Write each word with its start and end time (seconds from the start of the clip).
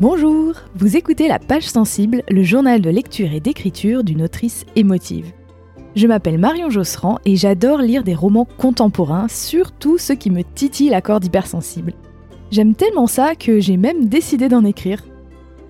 Bonjour, 0.00 0.54
vous 0.74 0.96
écoutez 0.96 1.28
La 1.28 1.38
Page 1.38 1.68
Sensible, 1.68 2.24
le 2.28 2.42
journal 2.42 2.80
de 2.80 2.90
lecture 2.90 3.32
et 3.32 3.38
d'écriture 3.38 4.02
d'une 4.02 4.22
autrice 4.22 4.66
émotive. 4.74 5.32
Je 5.94 6.08
m'appelle 6.08 6.36
Marion 6.36 6.68
Josserand 6.68 7.20
et 7.24 7.36
j'adore 7.36 7.78
lire 7.78 8.02
des 8.02 8.16
romans 8.16 8.48
contemporains, 8.58 9.28
surtout 9.28 9.96
ceux 9.96 10.16
qui 10.16 10.30
me 10.30 10.42
titillent 10.42 10.90
la 10.90 11.00
corde 11.00 11.24
hypersensible. 11.24 11.92
J'aime 12.50 12.74
tellement 12.74 13.06
ça 13.06 13.36
que 13.36 13.60
j'ai 13.60 13.76
même 13.76 14.06
décidé 14.06 14.48
d'en 14.48 14.64
écrire. 14.64 15.00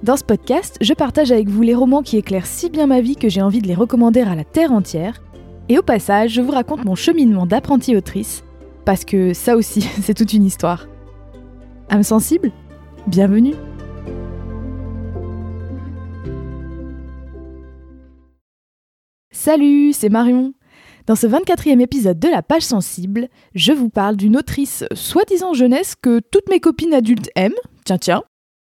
Dans 0.02 0.16
ce 0.16 0.24
podcast, 0.24 0.78
je 0.80 0.94
partage 0.94 1.30
avec 1.30 1.50
vous 1.50 1.60
les 1.60 1.74
romans 1.74 2.02
qui 2.02 2.16
éclairent 2.16 2.46
si 2.46 2.70
bien 2.70 2.86
ma 2.86 3.02
vie 3.02 3.16
que 3.16 3.28
j'ai 3.28 3.42
envie 3.42 3.60
de 3.60 3.68
les 3.68 3.74
recommander 3.74 4.22
à 4.22 4.34
la 4.34 4.44
terre 4.44 4.72
entière. 4.72 5.22
Et 5.68 5.78
au 5.78 5.82
passage, 5.82 6.32
je 6.32 6.40
vous 6.40 6.52
raconte 6.52 6.86
mon 6.86 6.94
cheminement 6.94 7.44
d'apprentie 7.44 7.94
autrice, 7.94 8.42
parce 8.86 9.04
que 9.04 9.34
ça 9.34 9.54
aussi, 9.54 9.82
c'est 10.00 10.14
toute 10.14 10.32
une 10.32 10.46
histoire. 10.46 10.86
Âme 11.90 12.02
sensible 12.02 12.52
Bienvenue 13.06 13.52
Salut, 19.44 19.92
c'est 19.92 20.08
Marion. 20.08 20.54
Dans 21.06 21.16
ce 21.16 21.26
24e 21.26 21.78
épisode 21.82 22.18
de 22.18 22.28
La 22.28 22.42
Page 22.42 22.62
Sensible, 22.62 23.28
je 23.54 23.72
vous 23.72 23.90
parle 23.90 24.16
d'une 24.16 24.38
autrice 24.38 24.84
soi-disant 24.94 25.52
jeunesse 25.52 25.96
que 26.00 26.20
toutes 26.30 26.48
mes 26.48 26.60
copines 26.60 26.94
adultes 26.94 27.28
aiment. 27.36 27.52
Tiens, 27.84 27.98
tiens. 27.98 28.22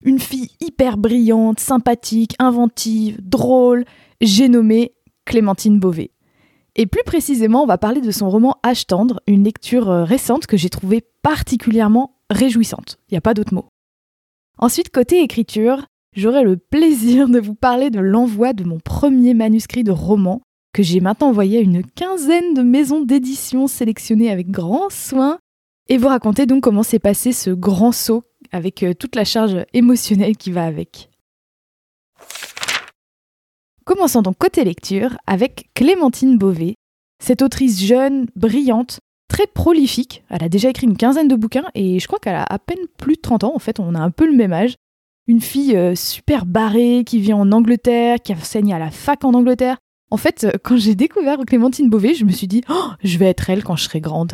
Une 0.04 0.18
fille 0.18 0.50
hyper 0.60 0.98
brillante, 0.98 1.60
sympathique, 1.60 2.34
inventive, 2.40 3.20
drôle. 3.22 3.86
J'ai 4.22 4.50
nommé 4.50 4.96
Clémentine 5.26 5.80
Beauvais. 5.80 6.10
Et 6.76 6.88
plus 6.88 7.04
précisément, 7.06 7.62
on 7.62 7.68
va 7.68 7.78
parler 7.78 8.02
de 8.02 8.10
son 8.10 8.28
roman 8.32 8.58
H 8.66 8.88
tendre, 8.88 9.22
une 9.28 9.44
lecture 9.44 9.92
euh, 9.92 10.04
récente 10.04 10.48
que 10.48 10.58
j'ai 10.58 10.72
trouvée 10.72 11.04
particulièrement 11.22 12.18
réjouissante. 12.32 12.98
Il 13.08 13.14
n'y 13.14 13.20
a 13.20 13.22
pas 13.22 13.36
d'autre 13.36 13.54
mot. 13.54 13.68
Ensuite, 14.58 14.90
côté 14.90 15.22
écriture, 15.22 15.86
j'aurai 16.16 16.42
le 16.42 16.58
plaisir 16.58 17.30
de 17.30 17.40
vous 17.40 17.54
parler 17.54 17.92
de 17.92 18.00
l'envoi 18.00 18.54
de 18.54 18.64
mon 18.64 18.80
premier 18.80 19.36
manuscrit 19.36 19.84
de 19.84 19.92
roman 19.92 20.42
que 20.76 20.84
j'ai 20.84 21.00
maintenant 21.00 21.30
envoyé 21.30 21.60
à 21.60 21.62
une 21.62 21.86
quinzaine 21.86 22.54
de 22.54 22.62
maisons 22.62 23.00
d'édition 23.00 23.66
sélectionnées 23.66 24.30
avec 24.30 24.52
grand 24.52 24.90
soin, 24.90 25.40
et 25.88 25.98
vous 25.98 26.10
raconter 26.10 26.46
donc 26.46 26.64
comment 26.64 26.84
s'est 26.84 27.00
passé 27.00 27.32
ce 27.32 27.50
grand 27.50 27.94
saut 27.94 28.24
avec 28.52 28.84
euh, 28.84 28.94
toute 28.94 29.16
la 29.16 29.24
charge 29.24 29.66
émotionnelle 29.72 30.36
qui 30.36 30.52
va 30.52 30.66
avec. 30.66 31.10
Commençons 33.86 34.22
donc 34.22 34.38
côté 34.38 34.66
lecture 34.66 35.16
avec 35.28 35.70
Clémentine 35.76 36.38
Beauvais, 36.38 36.76
cette 37.24 37.42
autrice 37.42 37.82
jeune, 37.82 38.26
brillante, 38.36 39.00
très 39.30 39.48
prolifique. 39.48 40.26
Elle 40.30 40.44
a 40.44 40.50
déjà 40.50 40.72
écrit 40.72 40.88
une 40.88 40.98
quinzaine 40.98 41.30
de 41.30 41.38
bouquins 41.38 41.70
et 41.74 42.00
je 42.00 42.08
crois 42.08 42.20
qu'elle 42.20 42.36
a 42.36 42.44
à 42.44 42.60
peine 42.60 42.86
plus 42.98 43.16
de 43.16 43.22
30 43.22 43.46
ans. 43.46 43.56
En 43.56 43.60
fait, 43.60 43.80
on 43.80 43.96
a 43.96 44.00
un 44.00 44.12
peu 44.12 44.26
le 44.26 44.36
même 44.36 44.52
âge. 44.52 44.76
Une 45.28 45.42
fille 45.42 45.78
euh, 45.78 45.96
super 45.96 46.46
barrée 46.46 47.04
qui 47.06 47.20
vit 47.20 47.34
en 47.34 47.54
Angleterre, 47.54 48.18
qui 48.22 48.34
enseigne 48.34 48.74
à 48.74 48.80
la 48.80 48.92
fac 48.92 49.24
en 49.24 49.34
Angleterre, 49.34 49.78
en 50.12 50.18
fait, 50.18 50.44
euh, 50.44 50.52
quand 50.64 50.78
j'ai 50.78 50.96
découvert 50.96 51.38
Clémentine 51.46 51.90
Beauvais, 51.90 52.14
je 52.14 52.26
me 52.26 52.32
suis 52.32 52.48
dit, 52.48 52.62
oh, 52.70 52.90
je 53.04 53.18
vais 53.18 53.26
être 53.26 53.50
elle 53.50 53.64
quand 53.64 53.76
je 53.76 53.84
serai 53.84 54.02
grande. 54.02 54.34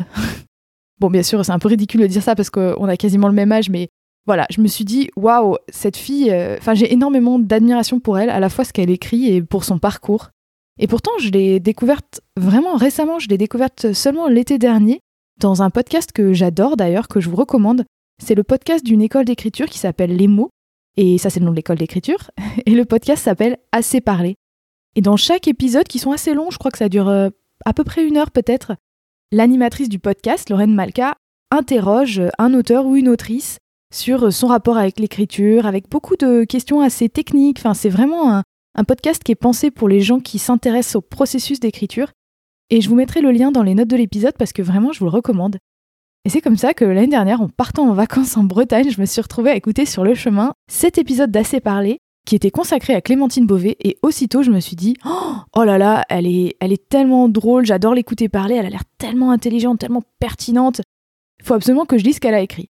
bon, 1.00 1.10
bien 1.10 1.22
sûr, 1.22 1.44
c'est 1.44 1.52
un 1.52 1.58
peu 1.58 1.68
ridicule 1.68 2.00
de 2.02 2.06
dire 2.06 2.22
ça 2.22 2.34
parce 2.34 2.50
qu'on 2.50 2.84
a 2.84 2.96
quasiment 2.96 3.28
le 3.28 3.34
même 3.34 3.52
âge, 3.52 3.70
mais 3.70 3.88
voilà, 4.26 4.46
je 4.50 4.60
me 4.60 4.68
suis 4.68 4.84
dit, 4.84 5.10
waouh, 5.16 5.56
cette 5.68 5.96
fille, 5.96 6.30
euh, 6.30 6.56
enfin, 6.58 6.74
j'ai 6.74 6.92
énormément 6.92 7.38
d'admiration 7.38 7.98
pour 7.98 8.18
elle, 8.18 8.30
à 8.30 8.38
la 8.38 8.48
fois 8.48 8.64
ce 8.64 8.72
qu'elle 8.72 8.90
écrit 8.90 9.34
et 9.34 9.42
pour 9.42 9.64
son 9.64 9.78
parcours. 9.78 10.30
Et 10.78 10.86
pourtant, 10.86 11.12
je 11.18 11.30
l'ai 11.30 11.60
découverte 11.60 12.20
vraiment 12.36 12.76
récemment, 12.76 13.18
je 13.18 13.28
l'ai 13.28 13.38
découverte 13.38 13.92
seulement 13.92 14.28
l'été 14.28 14.58
dernier, 14.58 15.00
dans 15.40 15.62
un 15.62 15.70
podcast 15.70 16.12
que 16.12 16.32
j'adore 16.32 16.76
d'ailleurs, 16.76 17.08
que 17.08 17.20
je 17.20 17.28
vous 17.28 17.36
recommande. 17.36 17.84
C'est 18.22 18.34
le 18.34 18.44
podcast 18.44 18.84
d'une 18.84 19.02
école 19.02 19.24
d'écriture 19.24 19.66
qui 19.66 19.78
s'appelle 19.78 20.16
Les 20.16 20.28
mots, 20.28 20.50
et 20.96 21.18
ça 21.18 21.30
c'est 21.30 21.40
le 21.40 21.46
nom 21.46 21.50
de 21.50 21.56
l'école 21.56 21.78
d'écriture, 21.78 22.30
et 22.66 22.70
le 22.70 22.84
podcast 22.84 23.24
s'appelle 23.24 23.58
Assez 23.72 24.00
parler. 24.00 24.36
Et 24.94 25.00
dans 25.00 25.16
chaque 25.16 25.48
épisode, 25.48 25.88
qui 25.88 25.98
sont 25.98 26.12
assez 26.12 26.34
longs, 26.34 26.50
je 26.50 26.58
crois 26.58 26.70
que 26.70 26.78
ça 26.78 26.88
dure 26.88 27.08
euh, 27.08 27.30
à 27.64 27.72
peu 27.72 27.84
près 27.84 28.06
une 28.06 28.16
heure 28.16 28.30
peut-être, 28.30 28.76
l'animatrice 29.30 29.88
du 29.88 29.98
podcast, 29.98 30.50
Lorraine 30.50 30.74
Malka, 30.74 31.14
interroge 31.50 32.22
un 32.38 32.54
auteur 32.54 32.86
ou 32.86 32.96
une 32.96 33.08
autrice 33.08 33.58
sur 33.92 34.32
son 34.32 34.46
rapport 34.46 34.78
avec 34.78 34.98
l'écriture, 34.98 35.66
avec 35.66 35.88
beaucoup 35.88 36.16
de 36.16 36.44
questions 36.44 36.80
assez 36.80 37.08
techniques. 37.08 37.60
C'est 37.74 37.90
vraiment 37.90 38.32
un, 38.32 38.42
un 38.74 38.84
podcast 38.84 39.22
qui 39.22 39.32
est 39.32 39.36
pensé 39.36 39.70
pour 39.70 39.88
les 39.88 40.00
gens 40.00 40.20
qui 40.20 40.38
s'intéressent 40.38 40.96
au 40.96 41.00
processus 41.00 41.60
d'écriture. 41.60 42.10
Et 42.70 42.80
je 42.80 42.88
vous 42.88 42.94
mettrai 42.94 43.20
le 43.20 43.32
lien 43.32 43.52
dans 43.52 43.62
les 43.62 43.74
notes 43.74 43.88
de 43.88 43.96
l'épisode 43.96 44.34
parce 44.38 44.52
que 44.52 44.62
vraiment, 44.62 44.92
je 44.92 45.00
vous 45.00 45.04
le 45.06 45.10
recommande. 45.10 45.58
Et 46.24 46.30
c'est 46.30 46.40
comme 46.40 46.56
ça 46.56 46.72
que 46.72 46.84
l'année 46.84 47.08
dernière, 47.08 47.40
en 47.40 47.48
partant 47.48 47.88
en 47.88 47.94
vacances 47.94 48.36
en 48.36 48.44
Bretagne, 48.44 48.90
je 48.90 49.00
me 49.00 49.06
suis 49.06 49.20
retrouvée 49.20 49.50
à 49.50 49.56
écouter 49.56 49.86
sur 49.86 50.04
le 50.04 50.14
chemin 50.14 50.52
cet 50.70 50.96
épisode 50.96 51.30
d'Assez 51.30 51.60
parlé 51.60 51.98
qui 52.24 52.36
était 52.36 52.50
consacré 52.50 52.94
à 52.94 53.00
Clémentine 53.00 53.46
Beauvais 53.46 53.76
et 53.80 53.98
aussitôt 54.02 54.42
je 54.42 54.50
me 54.50 54.60
suis 54.60 54.76
dit 54.76 54.94
oh, 55.04 55.34
oh 55.56 55.64
là 55.64 55.78
là 55.78 56.04
elle 56.08 56.26
est 56.26 56.56
elle 56.60 56.72
est 56.72 56.88
tellement 56.88 57.28
drôle 57.28 57.66
j'adore 57.66 57.94
l'écouter 57.94 58.28
parler 58.28 58.54
elle 58.54 58.66
a 58.66 58.70
l'air 58.70 58.84
tellement 58.98 59.30
intelligente 59.30 59.80
tellement 59.80 60.02
pertinente. 60.18 60.80
Faut 61.42 61.54
absolument 61.54 61.84
que 61.84 61.98
je 61.98 62.04
lise 62.04 62.16
ce 62.16 62.20
qu'elle 62.20 62.34
a 62.34 62.40
écrit. 62.40 62.68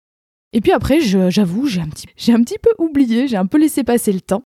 Et 0.52 0.60
puis 0.60 0.72
après 0.72 1.00
j'avoue 1.00 1.66
j'ai 1.66 1.80
un 1.80 1.88
petit 1.88 2.06
j'ai 2.16 2.32
un 2.32 2.42
petit 2.42 2.58
peu 2.58 2.70
oublié 2.78 3.28
j'ai 3.28 3.36
un 3.36 3.46
peu 3.46 3.58
laissé 3.58 3.84
passer 3.84 4.12
le 4.12 4.20
temps. 4.20 4.42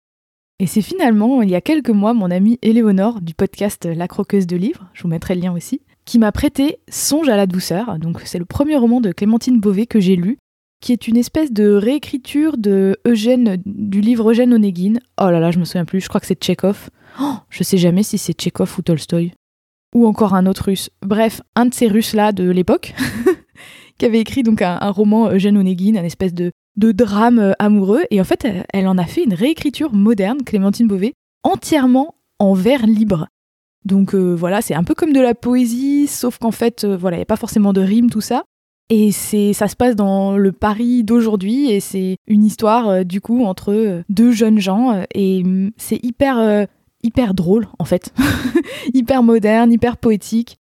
Et 0.58 0.66
c'est 0.66 0.82
finalement 0.82 1.40
il 1.40 1.50
y 1.50 1.54
a 1.54 1.62
quelques 1.62 1.90
mois 1.90 2.12
mon 2.12 2.30
amie 2.30 2.58
Éléonore 2.60 3.22
du 3.22 3.34
podcast 3.34 3.86
La 3.86 4.08
croqueuse 4.08 4.46
de 4.46 4.56
livres 4.56 4.90
je 4.92 5.02
vous 5.02 5.08
mettrai 5.08 5.34
le 5.34 5.40
lien 5.40 5.52
aussi 5.52 5.80
qui 6.04 6.18
m'a 6.18 6.32
prêté 6.32 6.78
Songe 6.88 7.28
à 7.28 7.36
la 7.36 7.46
douceur. 7.46 7.98
Donc 7.98 8.20
c'est 8.24 8.38
le 8.38 8.44
premier 8.44 8.76
roman 8.76 9.00
de 9.00 9.12
Clémentine 9.12 9.60
Beauvais 9.60 9.86
que 9.86 10.00
j'ai 10.00 10.16
lu 10.16 10.38
qui 10.80 10.92
est 10.92 11.08
une 11.08 11.16
espèce 11.16 11.52
de 11.52 11.72
réécriture 11.72 12.56
de 12.56 12.98
Eugène, 13.06 13.62
du 13.66 14.00
livre 14.00 14.30
Eugène 14.30 14.54
Onegin. 14.54 14.94
Oh 15.20 15.30
là 15.30 15.38
là, 15.38 15.50
je 15.50 15.58
me 15.58 15.64
souviens 15.64 15.84
plus, 15.84 16.00
je 16.00 16.08
crois 16.08 16.20
que 16.20 16.26
c'est 16.26 16.40
Tchekhov. 16.40 16.90
Oh, 17.20 17.34
je 17.50 17.62
sais 17.62 17.78
jamais 17.78 18.02
si 18.02 18.18
c'est 18.18 18.32
Tchekhov 18.32 18.74
ou 18.78 18.82
Tolstoï. 18.82 19.32
Ou 19.94 20.06
encore 20.06 20.34
un 20.34 20.46
autre 20.46 20.66
russe. 20.66 20.90
Bref, 21.02 21.42
un 21.54 21.66
de 21.66 21.74
ces 21.74 21.88
Russes-là 21.88 22.32
de 22.32 22.48
l'époque, 22.48 22.94
qui 23.98 24.06
avait 24.06 24.20
écrit 24.20 24.42
donc 24.42 24.62
un, 24.62 24.78
roman 24.90 25.30
Eugène 25.30 25.58
Onegin, 25.58 25.96
un 25.96 26.04
espèce 26.04 26.32
de, 26.32 26.52
drame 26.76 27.38
euh, 27.38 27.52
amoureux. 27.58 28.04
Et 28.10 28.20
en 28.20 28.24
fait, 28.24 28.46
elle, 28.72 28.88
en 28.88 28.96
a 28.96 29.04
fait 29.04 29.24
une 29.24 29.34
réécriture 29.34 29.92
moderne, 29.92 30.42
Clémentine 30.44 30.86
Beauvais, 30.86 31.12
entièrement 31.42 32.14
en 32.38 32.54
vers 32.54 32.86
libre. 32.86 33.26
Donc 33.84 34.14
euh, 34.14 34.34
voilà, 34.34 34.62
c'est 34.62 34.74
un 34.74 34.84
peu 34.84 34.94
comme 34.94 35.12
de 35.12 35.20
la 35.20 35.34
poésie, 35.34 36.06
sauf 36.06 36.38
qu'en 36.38 36.50
fait, 36.50 36.84
euh, 36.84 36.96
voilà, 36.96 37.16
il 37.16 37.20
n'y 37.20 37.24
a 37.24 37.26
pas 37.26 37.36
forcément 37.36 37.72
de 37.72 37.80
rime, 37.80 38.10
tout 38.10 38.20
ça. 38.20 38.44
Et 38.92 39.12
c'est, 39.12 39.52
ça 39.52 39.68
se 39.68 39.76
passe 39.76 39.94
dans 39.94 40.36
le 40.36 40.50
Paris 40.50 41.04
d'aujourd'hui 41.04 41.70
et 41.70 41.78
c'est 41.78 42.16
une 42.26 42.44
histoire 42.44 42.88
euh, 42.88 43.04
du 43.04 43.20
coup 43.20 43.44
entre 43.44 43.72
euh, 43.72 44.02
deux 44.08 44.32
jeunes 44.32 44.58
gens 44.58 44.92
euh, 44.92 45.04
et 45.14 45.44
mm, 45.44 45.70
c'est 45.76 46.04
hyper 46.04 46.66
hyper 47.02 47.32
drôle 47.32 47.68
en 47.78 47.84
fait, 47.84 48.12
hyper 48.94 49.22
moderne, 49.22 49.72
hyper 49.72 49.96
poétique. 49.96 50.58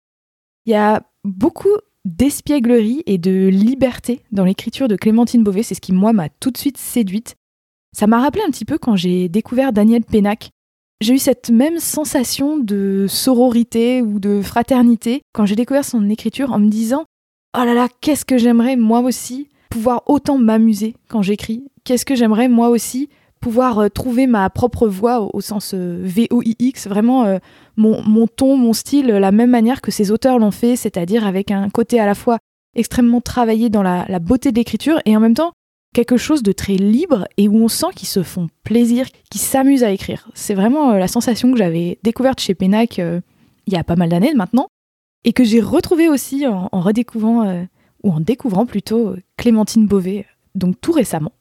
Il 0.66 0.72
y 0.72 0.76
a 0.76 1.02
beaucoup 1.26 1.76
d'espièglerie 2.06 3.02
et 3.08 3.18
de 3.18 3.48
liberté 3.48 4.22
dans 4.32 4.46
l'écriture 4.46 4.88
de 4.88 4.96
Clémentine 4.96 5.44
Beauvais, 5.44 5.64
c'est 5.64 5.76
ce 5.76 5.82
qui 5.82 5.92
moi 5.92 6.14
m'a 6.14 6.30
tout 6.30 6.52
de 6.52 6.58
suite 6.58 6.78
séduite. 6.78 7.36
Ça 7.98 8.06
m'a 8.06 8.22
rappelé 8.22 8.44
un 8.48 8.52
petit 8.52 8.66
peu 8.66 8.78
quand 8.78 8.96
j'ai 8.96 9.28
découvert 9.28 9.74
Daniel 9.74 10.04
Pénac. 10.04 10.52
J'ai 11.02 11.16
eu 11.16 11.20
cette 11.20 11.50
même 11.50 11.80
sensation 11.80 12.58
de 12.58 13.08
sororité 13.10 14.02
ou 14.02 14.20
de 14.20 14.42
fraternité 14.42 15.22
quand 15.34 15.46
j'ai 15.46 15.56
découvert 15.56 15.86
son 15.86 16.10
écriture 16.10 16.52
en 16.52 16.60
me 16.60 16.70
disant 16.70 17.06
oh 17.58 17.64
là 17.64 17.74
là, 17.74 17.88
qu'est-ce 18.02 18.26
que 18.26 18.38
j'aimerais 18.38 18.76
moi 18.76 19.00
aussi 19.02 19.50
pouvoir 19.70 20.04
autant 20.08 20.38
m'amuser 20.38 20.96
quand 21.08 21.22
j'écris. 21.22 21.64
Qu'est-ce 21.84 22.06
que 22.06 22.16
j'aimerais 22.16 22.48
moi 22.48 22.70
aussi 22.70 23.10
pouvoir 23.40 23.80
euh, 23.80 23.90
trouver 23.90 24.28
ma 24.28 24.50
propre 24.50 24.88
voix 24.88 25.34
au, 25.34 25.42
sens 25.42 25.74
euh, 25.74 26.02
VOIX, 26.04 26.88
vraiment 26.88 27.26
euh, 27.26 27.38
mon, 27.78 28.28
ton, 28.28 28.58
mon 28.58 28.74
style, 28.74 29.08
la 29.08 29.32
même 29.32 29.50
manière 29.50 29.82
que 29.82 29.92
ces 29.92 30.12
auteurs 30.12 30.40
l'ont 30.40 30.52
fait, 30.52 30.76
c'est-à-dire 30.76 31.26
avec 31.26 31.52
un 31.52 31.70
côté 31.70 32.00
à 32.00 32.06
la 32.06 32.16
fois 32.16 32.38
extrêmement 32.76 33.22
travaillé 33.22 33.70
dans 33.70 33.82
la, 33.82 34.20
beauté 34.20 34.52
de 34.52 34.58
l'écriture 34.58 35.00
et 35.06 35.16
en 35.16 35.20
même 35.20 35.34
temps 35.34 35.54
quelque 35.94 36.18
chose 36.18 36.44
de 36.44 36.52
très 36.52 36.76
libre 36.76 37.28
et 37.38 37.48
où 37.48 37.56
on 37.56 37.68
sent 37.68 37.88
qu'ils 37.96 38.10
se 38.10 38.22
font 38.22 38.48
plaisir, 38.64 39.08
qu'ils 39.32 39.42
s'amusent 39.42 39.84
à 39.84 39.92
écrire. 39.92 40.30
C'est 40.34 40.54
vraiment 40.54 40.92
la 40.92 41.08
sensation 41.08 41.52
que 41.52 41.58
j'avais 41.58 41.98
découverte 42.04 42.40
chez 42.40 42.54
Pénac 42.54 42.98
il 43.00 43.74
y 43.74 43.78
a 43.78 43.84
pas 43.84 43.96
mal 43.96 44.10
d'années 44.10 44.34
maintenant 44.36 44.68
et 45.24 45.34
que 45.34 45.44
j'ai 45.44 45.62
retrouvé 45.62 46.10
aussi 46.10 46.48
en, 46.48 46.70
redécouvrant, 46.72 47.48
euh, 47.48 47.64
ou 48.04 48.12
en 48.12 48.20
découvrant 48.20 48.66
plutôt 48.66 49.16
Clémentine 49.38 49.88
Beauvais, 49.88 50.26
donc 50.56 50.80
tout 50.82 50.92
récemment. 50.92 51.34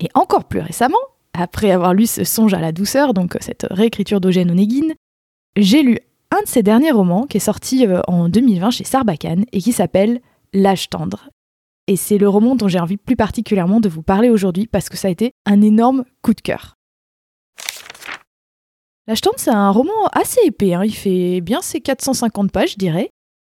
Et 0.00 0.08
encore 0.14 0.44
plus 0.44 0.60
récemment, 0.60 0.98
après 1.32 1.70
avoir 1.70 1.94
lu 1.94 2.06
ce 2.06 2.24
Songe 2.24 2.54
à 2.54 2.60
la 2.60 2.72
douceur, 2.72 3.14
donc 3.14 3.36
cette 3.40 3.66
réécriture 3.70 4.20
d'Eugène 4.20 4.50
Onegin, 4.50 4.94
j'ai 5.56 5.82
lu 5.82 5.98
un 6.30 6.42
de 6.42 6.48
ses 6.48 6.62
derniers 6.62 6.92
romans 6.92 7.26
qui 7.26 7.38
est 7.38 7.40
sorti 7.40 7.86
euh, 7.86 8.00
en 8.06 8.28
2020 8.28 8.70
chez 8.70 8.84
Sarbacane 8.84 9.44
et 9.52 9.60
qui 9.60 9.72
s'appelle 9.72 10.20
L'âge 10.52 10.90
tendre. 10.90 11.30
Et 11.86 11.96
c'est 11.96 12.18
le 12.18 12.28
roman 12.28 12.54
dont 12.54 12.68
j'ai 12.68 12.78
envie 12.78 12.96
plus 12.96 13.16
particulièrement 13.16 13.80
de 13.80 13.88
vous 13.88 14.02
parler 14.02 14.30
aujourd'hui 14.30 14.66
parce 14.66 14.88
que 14.88 14.96
ça 14.96 15.08
a 15.08 15.10
été 15.10 15.32
un 15.46 15.60
énorme 15.60 16.04
coup 16.22 16.34
de 16.34 16.40
cœur. 16.40 16.76
La 19.10 19.16
c'est 19.38 19.50
un 19.50 19.70
roman 19.70 20.06
assez 20.12 20.38
épais, 20.44 20.74
hein. 20.74 20.84
il 20.84 20.94
fait 20.94 21.40
bien 21.40 21.62
ses 21.62 21.80
450 21.80 22.52
pages, 22.52 22.74
je 22.74 22.76
dirais, 22.76 23.10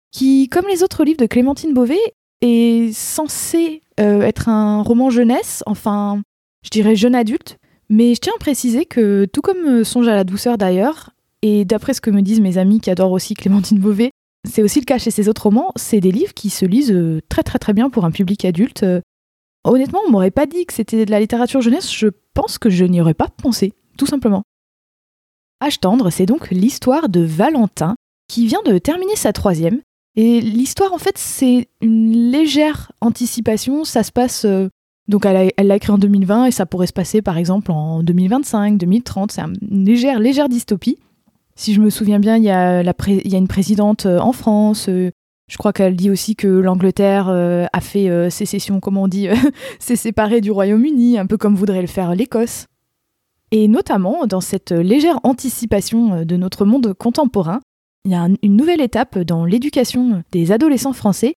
qui, 0.10 0.48
comme 0.48 0.66
les 0.70 0.84
autres 0.84 1.04
livres 1.04 1.20
de 1.20 1.26
Clémentine 1.26 1.74
Beauvais, 1.74 2.00
est 2.40 2.96
censé 2.96 3.82
euh, 4.00 4.22
être 4.22 4.48
un 4.48 4.82
roman 4.82 5.10
jeunesse, 5.10 5.62
enfin, 5.66 6.22
je 6.64 6.70
dirais 6.70 6.96
jeune 6.96 7.14
adulte, 7.14 7.58
Mais 7.90 8.16
je 8.16 8.22
tiens 8.22 8.32
à 8.38 8.40
préciser 8.40 8.86
que, 8.86 9.26
tout 9.26 9.42
comme 9.42 9.66
euh, 9.66 9.84
Songe 9.84 10.08
à 10.08 10.16
la 10.16 10.24
douceur 10.24 10.58
d'ailleurs, 10.58 11.10
et 11.42 11.66
d'après 11.66 11.94
ce 11.94 12.00
que 12.00 12.10
me 12.10 12.22
disent 12.22 12.40
mes 12.40 12.58
amis 12.58 12.80
qui 12.80 12.90
adorent 12.90 13.12
aussi 13.12 13.34
Clémentine 13.34 13.80
Beauvais, 13.80 14.12
c'est 14.50 14.64
aussi 14.64 14.80
le 14.80 14.86
cas 14.86 14.98
chez 14.98 15.12
ses 15.12 15.28
autres 15.28 15.44
romans, 15.44 15.74
c'est 15.76 16.00
des 16.00 16.14
livres 16.14 16.34
qui 16.34 16.50
se 16.50 16.66
lisent 16.66 16.94
euh, 16.94 17.20
très 17.28 17.44
très 17.44 17.60
très 17.60 17.74
bien 17.74 17.90
pour 17.90 18.06
un 18.06 18.12
public 18.12 18.46
adulte. 18.46 18.86
Honnêtement, 19.66 20.00
on 20.08 20.12
m'aurait 20.12 20.32
pas 20.32 20.46
dit 20.46 20.66
que 20.66 20.74
c'était 20.74 21.04
de 21.04 21.12
la 21.12 21.20
littérature 21.20 21.60
jeunesse, 21.60 21.92
je 21.92 22.08
pense 22.34 22.58
que 22.58 22.70
je 22.70 22.86
n'y 22.86 23.02
aurais 23.02 23.14
pas 23.14 23.28
pensé, 23.28 23.74
tout 23.98 24.06
simplement. 24.06 24.44
Âge 25.62 25.80
tendre, 25.80 26.10
c'est 26.10 26.26
donc 26.26 26.50
l'histoire 26.52 27.10
de 27.10 27.22
Valentin, 27.22 27.96
qui 28.30 28.46
vient 28.48 28.62
de 28.66 28.78
terminer 28.78 29.16
sa 29.16 29.34
troisième. 29.34 29.82
Et 30.16 30.40
l'histoire, 30.42 30.94
en 30.94 30.98
fait, 30.98 31.18
c'est 31.18 31.68
une 31.82 32.32
légère 32.32 32.92
anticipation. 33.02 33.84
Ça 33.84 34.04
se 34.04 34.12
passe. 34.12 34.46
euh, 34.46 34.70
donc, 35.08 35.26
elle 35.26 35.68
l'a 35.68 35.76
écrit 35.76 35.92
en 35.92 35.98
2020 35.98 36.46
et 36.46 36.52
ça 36.52 36.66
pourrait 36.66 36.88
se 36.88 36.94
passer, 36.94 37.22
par 37.22 37.38
exemple, 37.38 37.72
en 37.72 38.04
2025, 38.04 38.78
2030. 38.78 39.32
C'est 39.32 39.42
une 39.42 39.86
légère, 39.86 40.20
légère 40.20 40.50
dystopie. 40.50 40.98
Si 41.56 41.74
je 41.74 41.82
me 41.82 41.90
souviens 41.90 42.20
bien, 42.20 42.38
il 42.38 42.44
y 42.44 42.50
a, 42.50 42.84
la 42.84 42.94
il 43.08 43.28
y 43.28 43.36
a 43.36 43.40
une 43.40 43.48
présidente 43.48 44.06
euh, 44.06 44.20
en 44.20 44.32
France. 44.32 44.88
euh, 44.88 45.12
je 45.50 45.58
crois 45.58 45.74
qu'elle 45.74 45.96
dit 45.96 46.12
aussi 46.12 46.36
que 46.36 46.48
l'Angleterre 46.48 47.28
a 47.28 47.82
fait 47.82 48.30
sécession, 48.30 48.80
comment 48.80 49.02
on 49.02 49.08
dit, 49.08 49.28
s'est 49.80 49.96
séparée 49.96 50.42
du 50.42 50.52
Royaume-Uni, 50.52 51.18
un 51.18 51.26
peu 51.26 51.38
comme 51.38 51.56
voudrait 51.56 51.82
le 51.82 51.88
faire 51.88 52.14
l'Écosse. 52.14 52.68
Et 53.52 53.68
notamment, 53.68 54.28
dans 54.28 54.42
cette 54.42 54.72
légère 54.72 55.20
anticipation 55.24 56.14
euh, 56.14 56.24
de 56.26 56.36
notre 56.38 56.66
monde 56.66 56.94
contemporain, 56.94 57.62
il 58.06 58.12
y 58.12 58.16
a 58.16 58.22
un- 58.24 58.36
une 58.44 58.56
nouvelle 58.56 58.82
étape 58.82 59.18
dans 59.20 59.46
l'éducation 59.46 60.24
des 60.32 60.52
adolescents 60.52 60.94
français, 60.94 61.34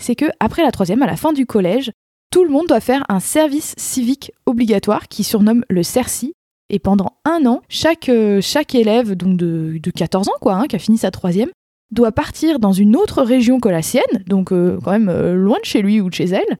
c'est 0.00 0.14
que 0.16 0.26
après 0.40 0.62
la 0.62 0.72
troisième, 0.72 1.02
à 1.02 1.06
la 1.06 1.16
fin 1.16 1.32
du 1.32 1.46
collège, 1.46 1.90
tout 2.30 2.44
le 2.44 2.50
monde 2.50 2.66
doit 2.66 2.80
faire 2.80 3.04
un 3.08 3.20
service 3.20 3.74
civique 3.76 4.32
obligatoire 4.46 5.08
qui 5.08 5.22
surnomme 5.24 5.64
le 5.70 5.82
CERCI. 5.82 6.32
Et 6.70 6.78
pendant 6.78 7.18
un 7.24 7.44
an, 7.46 7.60
chaque, 7.68 8.08
euh, 8.08 8.40
chaque 8.40 8.74
élève 8.74 9.14
donc 9.14 9.36
de, 9.36 9.78
de 9.80 9.90
14 9.90 10.28
ans, 10.28 10.38
quoi, 10.40 10.54
hein, 10.54 10.66
qui 10.66 10.76
a 10.76 10.78
fini 10.78 10.98
sa 10.98 11.10
troisième, 11.10 11.50
doit 11.92 12.10
partir 12.10 12.58
dans 12.58 12.72
une 12.72 12.96
autre 12.96 13.22
région 13.22 13.60
que 13.60 13.68
la 13.68 13.82
sienne, 13.82 14.24
donc 14.26 14.50
euh, 14.50 14.78
quand 14.82 14.90
même 14.90 15.10
loin 15.34 15.58
de 15.60 15.64
chez 15.64 15.82
lui 15.82 16.00
ou 16.00 16.08
de 16.08 16.14
chez 16.14 16.24
elle, 16.24 16.56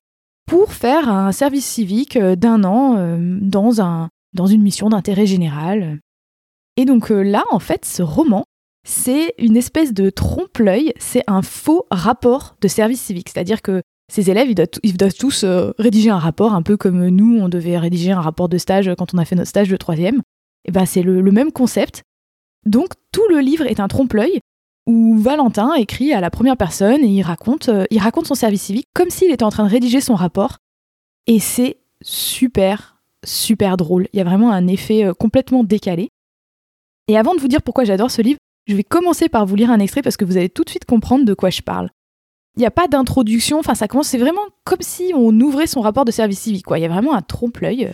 pour 0.46 0.72
faire 0.74 1.08
un 1.08 1.32
service 1.32 1.64
civique 1.66 2.18
d'un 2.18 2.62
an 2.64 3.18
dans, 3.40 3.80
un, 3.80 4.10
dans 4.34 4.46
une 4.46 4.62
mission 4.62 4.88
d'intérêt 4.88 5.26
général. 5.26 6.00
Et 6.76 6.84
donc 6.84 7.10
euh, 7.10 7.22
là, 7.22 7.44
en 7.50 7.58
fait, 7.58 7.84
ce 7.84 8.02
roman, 8.02 8.44
c'est 8.86 9.34
une 9.38 9.56
espèce 9.56 9.94
de 9.94 10.10
trompe-l'œil, 10.10 10.92
c'est 10.98 11.24
un 11.26 11.42
faux 11.42 11.86
rapport 11.90 12.56
de 12.60 12.68
service 12.68 13.00
civique. 13.00 13.30
C'est-à-dire 13.30 13.62
que 13.62 13.82
ces 14.12 14.30
élèves, 14.30 14.50
ils 14.82 14.96
doivent, 14.96 15.14
tous 15.14 15.44
euh, 15.44 15.70
rédiger 15.78 16.10
un 16.10 16.18
rapport, 16.18 16.52
un 16.52 16.62
peu 16.62 16.76
comme 16.76 17.08
nous, 17.08 17.38
on 17.38 17.48
devait 17.48 17.78
rédiger 17.78 18.12
un 18.12 18.20
rapport 18.20 18.50
de 18.50 18.58
stage 18.58 18.90
quand 18.98 19.14
on 19.14 19.18
a 19.18 19.24
fait 19.24 19.36
notre 19.36 19.48
stage 19.48 19.68
de 19.68 19.76
troisième. 19.76 20.20
Et 20.66 20.72
ben 20.72 20.84
c'est 20.84 21.02
le, 21.02 21.20
le 21.20 21.32
même 21.32 21.52
concept. 21.52 22.02
Donc 22.66 22.90
tout 23.12 23.26
le 23.30 23.40
livre 23.40 23.66
est 23.66 23.80
un 23.80 23.88
trompe-l'œil 23.88 24.40
où 24.86 25.16
Valentin 25.18 25.74
écrit 25.74 26.12
à 26.12 26.20
la 26.20 26.30
première 26.30 26.56
personne 26.56 27.02
et 27.02 27.08
il 27.08 27.22
raconte, 27.22 27.68
euh, 27.68 27.84
il 27.90 27.98
raconte 27.98 28.26
son 28.26 28.34
service 28.34 28.62
civique 28.62 28.88
comme 28.94 29.10
s'il 29.10 29.32
était 29.32 29.44
en 29.44 29.50
train 29.50 29.64
de 29.64 29.70
rédiger 29.70 30.00
son 30.00 30.14
rapport. 30.14 30.58
Et 31.26 31.40
c'est 31.40 31.78
super, 32.02 32.93
super 33.24 33.76
drôle. 33.76 34.08
Il 34.12 34.18
y 34.18 34.20
a 34.20 34.24
vraiment 34.24 34.52
un 34.52 34.66
effet 34.66 35.04
euh, 35.04 35.14
complètement 35.14 35.64
décalé. 35.64 36.08
Et 37.08 37.18
avant 37.18 37.34
de 37.34 37.40
vous 37.40 37.48
dire 37.48 37.62
pourquoi 37.62 37.84
j'adore 37.84 38.10
ce 38.10 38.22
livre, 38.22 38.38
je 38.66 38.74
vais 38.74 38.84
commencer 38.84 39.28
par 39.28 39.46
vous 39.46 39.56
lire 39.56 39.70
un 39.70 39.78
extrait 39.78 40.02
parce 40.02 40.16
que 40.16 40.24
vous 40.24 40.36
allez 40.36 40.48
tout 40.48 40.64
de 40.64 40.70
suite 40.70 40.86
comprendre 40.86 41.24
de 41.24 41.34
quoi 41.34 41.50
je 41.50 41.62
parle. 41.62 41.90
Il 42.56 42.60
n'y 42.60 42.66
a 42.66 42.70
pas 42.70 42.88
d'introduction, 42.88 43.58
enfin 43.58 43.74
ça 43.74 43.88
commence, 43.88 44.08
c'est 44.08 44.18
vraiment 44.18 44.46
comme 44.64 44.80
si 44.80 45.12
on 45.14 45.38
ouvrait 45.40 45.66
son 45.66 45.80
rapport 45.80 46.04
de 46.04 46.12
service 46.12 46.40
civique. 46.40 46.66
Il 46.70 46.78
y 46.78 46.84
a 46.84 46.88
vraiment 46.88 47.14
un 47.14 47.22
trompe-l'œil. 47.22 47.92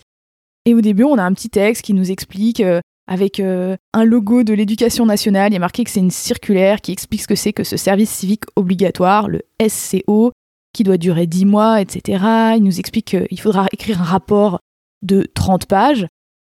Et 0.67 0.75
au 0.75 0.81
début, 0.83 1.05
on 1.05 1.17
a 1.17 1.23
un 1.23 1.33
petit 1.33 1.49
texte 1.49 1.83
qui 1.83 1.95
nous 1.95 2.11
explique, 2.11 2.61
euh, 2.61 2.81
avec 3.11 3.41
euh, 3.41 3.77
un 3.93 4.05
logo 4.05 4.45
de 4.45 4.53
l'éducation 4.53 5.07
nationale, 5.07 5.51
il 5.51 5.55
y 5.55 5.57
a 5.57 5.61
marqué 5.61 5.83
que 5.83 5.91
c'est 5.91 6.01
une 6.01 6.13
circulaire 6.13 6.81
qui 6.81 6.93
explique 6.93 7.23
ce 7.23 7.27
que 7.27 7.35
c'est 7.35 7.53
que 7.53 7.65
ce 7.65 7.77
service 7.77 8.11
civique 8.11 8.45
obligatoire, 8.55 9.29
le 9.29 9.43
SCO, 9.67 10.31
qui 10.73 10.85
doit 10.85 10.99
durer 10.99 11.27
10 11.27 11.47
mois, 11.47 11.81
etc. 11.81 12.25
Il 12.57 12.63
nous 12.63 12.79
explique 12.79 13.07
qu'il 13.07 13.41
faudra 13.41 13.67
écrire 13.73 14.01
un 14.01 14.05
rapport 14.05 14.61
de 15.03 15.27
30 15.35 15.67
pages. 15.67 16.07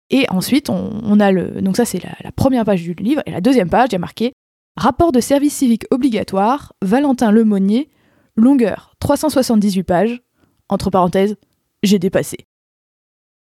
Et 0.09 0.25
ensuite, 0.29 0.69
on, 0.69 1.19
a 1.19 1.31
le. 1.31 1.61
Donc, 1.61 1.77
ça, 1.77 1.85
c'est 1.85 2.03
la, 2.03 2.15
la 2.23 2.31
première 2.31 2.65
page 2.65 2.81
du 2.81 2.93
livre. 2.93 3.21
Et 3.25 3.31
la 3.31 3.41
deuxième 3.41 3.69
page, 3.69 3.89
il 3.89 3.93
y 3.93 3.95
a 3.95 3.99
marqué 3.99 4.33
Rapport 4.79 5.11
de 5.11 5.19
service 5.19 5.55
civique 5.55 5.83
obligatoire, 5.91 6.71
Valentin 6.81 7.31
Lemonnier, 7.31 7.89
longueur 8.37 8.93
378 9.01 9.83
pages. 9.83 10.21
Entre 10.69 10.89
parenthèses, 10.89 11.35
j'ai 11.83 11.99
dépassé. 11.99 12.37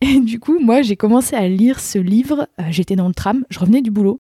Et 0.00 0.19
du 0.20 0.40
coup, 0.40 0.58
moi, 0.58 0.82
j'ai 0.82 0.96
commencé 0.96 1.37
à 1.37 1.46
lire 1.46 1.78
ce 1.78 1.99
livre. 1.99 2.49
euh, 2.61 2.64
J'étais 2.70 2.96
dans 2.96 3.06
le 3.06 3.14
tram, 3.14 3.44
je 3.50 3.58
revenais 3.61 3.82
du 3.82 3.90
boulot. 3.90 4.19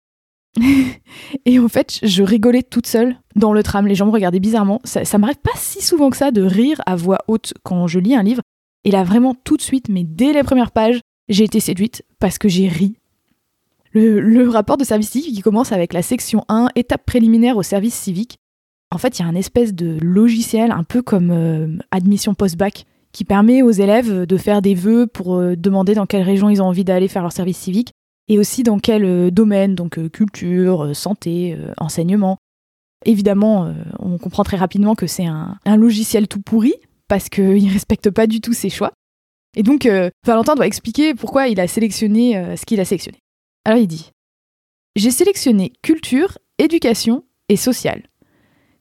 et 1.46 1.60
en 1.60 1.68
fait, 1.68 2.00
je 2.04 2.24
rigolais 2.24 2.64
toute 2.64 2.88
seule 2.88 3.18
dans 3.36 3.54
le 3.54 3.64
tram. 3.64 3.88
Les 3.88 3.96
gens 3.96 4.06
me 4.06 4.12
regardaient 4.12 4.40
bizarrement. 4.40 4.80
Ça, 4.84 5.06
ça 5.06 5.18
m'arrive 5.18 5.40
pas 5.40 5.52
si 5.56 5.82
souvent 5.82 6.10
que 6.10 6.18
ça 6.18 6.32
de 6.32 6.42
rire 6.42 6.82
à 6.86 6.96
voix 6.96 7.20
haute 7.28 7.54
quand 7.64 7.88
je 7.88 8.00
lis 8.00 8.16
un 8.16 8.24
livre. 8.24 8.42
Et 8.88 8.92
là, 8.92 9.04
vraiment, 9.04 9.36
tout 9.44 9.58
de 9.58 9.62
suite, 9.62 9.90
mais 9.90 10.06
dès 10.06 10.32
les 10.32 10.44
premières 10.44 10.72
pages, 10.72 11.02
j'ai 11.28 11.44
été 11.44 11.60
séduite 11.60 12.06
parce 12.20 12.38
que 12.38 12.48
j'ai 12.48 12.70
ri. 12.70 12.96
Le, 13.92 14.48
rapport 14.48 14.78
de 14.78 14.86
service 14.86 15.10
civique 15.10 15.36
qui 15.36 15.42
commence 15.42 15.74
avec 15.74 15.92
la 15.92 16.02
section 16.02 16.46
1, 16.48 16.70
étape 16.76 17.06
préliminaire 17.06 17.58
au 17.58 17.64
service 17.64 17.96
civique. 17.96 18.38
En 18.90 18.98
fait, 18.98 19.20
il 19.20 19.24
y 19.24 19.26
a 19.26 19.28
un 19.28 19.36
espèce 19.36 19.74
de 19.74 19.98
logiciel, 20.02 20.72
un 20.72 20.86
peu 20.86 21.02
comme 21.02 21.32
euh, 21.32 21.78
admission 21.92 22.34
post-bac, 22.34 22.86
qui 23.12 23.26
permet 23.26 23.62
aux 23.62 23.72
élèves 23.72 24.26
de 24.26 24.38
faire 24.38 24.62
des 24.62 24.74
vœux 24.74 25.06
pour 25.06 25.36
euh, 25.36 25.58
demander 25.58 25.94
dans 25.94 26.06
quelle 26.06 26.24
région 26.24 26.50
ils 26.50 26.62
ont 26.62 26.68
envie 26.68 26.86
d'aller 26.86 27.10
faire 27.10 27.24
leur 27.24 27.34
service 27.34 27.58
civique, 27.58 27.92
et 28.30 28.40
aussi 28.40 28.64
dans 28.64 28.80
quel 28.80 29.04
euh, 29.04 29.32
domaine, 29.32 29.76
donc 29.76 30.00
culture, 30.12 30.96
santé, 30.96 31.58
enseignement. 31.78 32.38
Évidemment, 33.04 33.70
on 34.00 34.18
comprend 34.18 34.44
très 34.44 34.56
rapidement 34.56 34.96
que 34.96 35.08
c'est 35.08 35.26
un 35.26 35.76
logiciel 35.76 36.30
tout 36.30 36.42
pourri, 36.42 36.74
parce 37.08 37.30
qu'il 37.30 37.66
ne 37.66 37.74
respecte 37.74 38.10
pas 38.10 38.28
du 38.28 38.42
tout 38.42 38.54
ses 38.54 38.70
choix. 38.70 38.92
Et 39.56 39.64
donc, 39.64 39.86
euh, 39.86 40.10
Valentin 40.26 40.56
doit 40.56 40.68
expliquer 40.68 41.14
pourquoi 41.16 41.48
il 41.48 41.60
a 41.60 41.68
sélectionné 41.68 42.38
euh, 42.38 42.56
ce 42.56 42.66
qu'il 42.66 42.80
a 42.80 42.86
sélectionné. 42.86 43.20
Alors 43.66 43.80
il 43.80 43.88
dit 43.88 44.12
J'ai 44.96 45.12
sélectionné 45.12 45.74
culture, 45.82 46.38
éducation 46.58 47.24
et 47.50 47.58
social. 47.58 48.04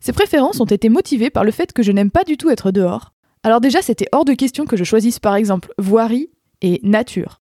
Ces 0.01 0.13
préférences 0.13 0.61
ont 0.61 0.67
été 0.67 0.89
motivées 0.89 1.31
par 1.31 1.45
le 1.45 1.51
fait 1.51 1.73
que 1.73 1.83
je 1.83 1.93
n'aime 1.93 2.11
pas 2.11 2.25
du 2.25 2.37
tout 2.37 2.51
être 2.51 2.71
dehors. 2.71 3.13
Alors 3.43 3.61
déjà, 3.61 3.81
c'était 3.81 4.09
hors 4.13 4.25
de 4.25 4.35
question 4.35 4.65
que 4.65 4.77
je 4.77 4.85
choisisse 4.85 5.19
par 5.19 5.35
exemple 5.35 5.73
voirie 5.79 6.31
et 6.61 6.81
nature. 6.83 7.41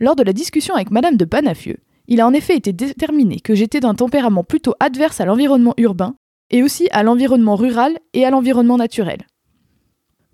Lors 0.00 0.16
de 0.16 0.22
la 0.22 0.32
discussion 0.32 0.74
avec 0.74 0.90
Madame 0.90 1.16
de 1.16 1.24
Banafieux, 1.24 1.78
il 2.06 2.20
a 2.20 2.26
en 2.26 2.32
effet 2.32 2.56
été 2.56 2.72
déterminé 2.72 3.40
que 3.40 3.54
j'étais 3.54 3.80
d'un 3.80 3.94
tempérament 3.94 4.44
plutôt 4.44 4.74
adverse 4.80 5.20
à 5.20 5.26
l'environnement 5.26 5.74
urbain 5.76 6.14
et 6.50 6.62
aussi 6.62 6.88
à 6.90 7.02
l'environnement 7.02 7.56
rural 7.56 7.98
et 8.14 8.24
à 8.24 8.30
l'environnement 8.30 8.78
naturel. 8.78 9.26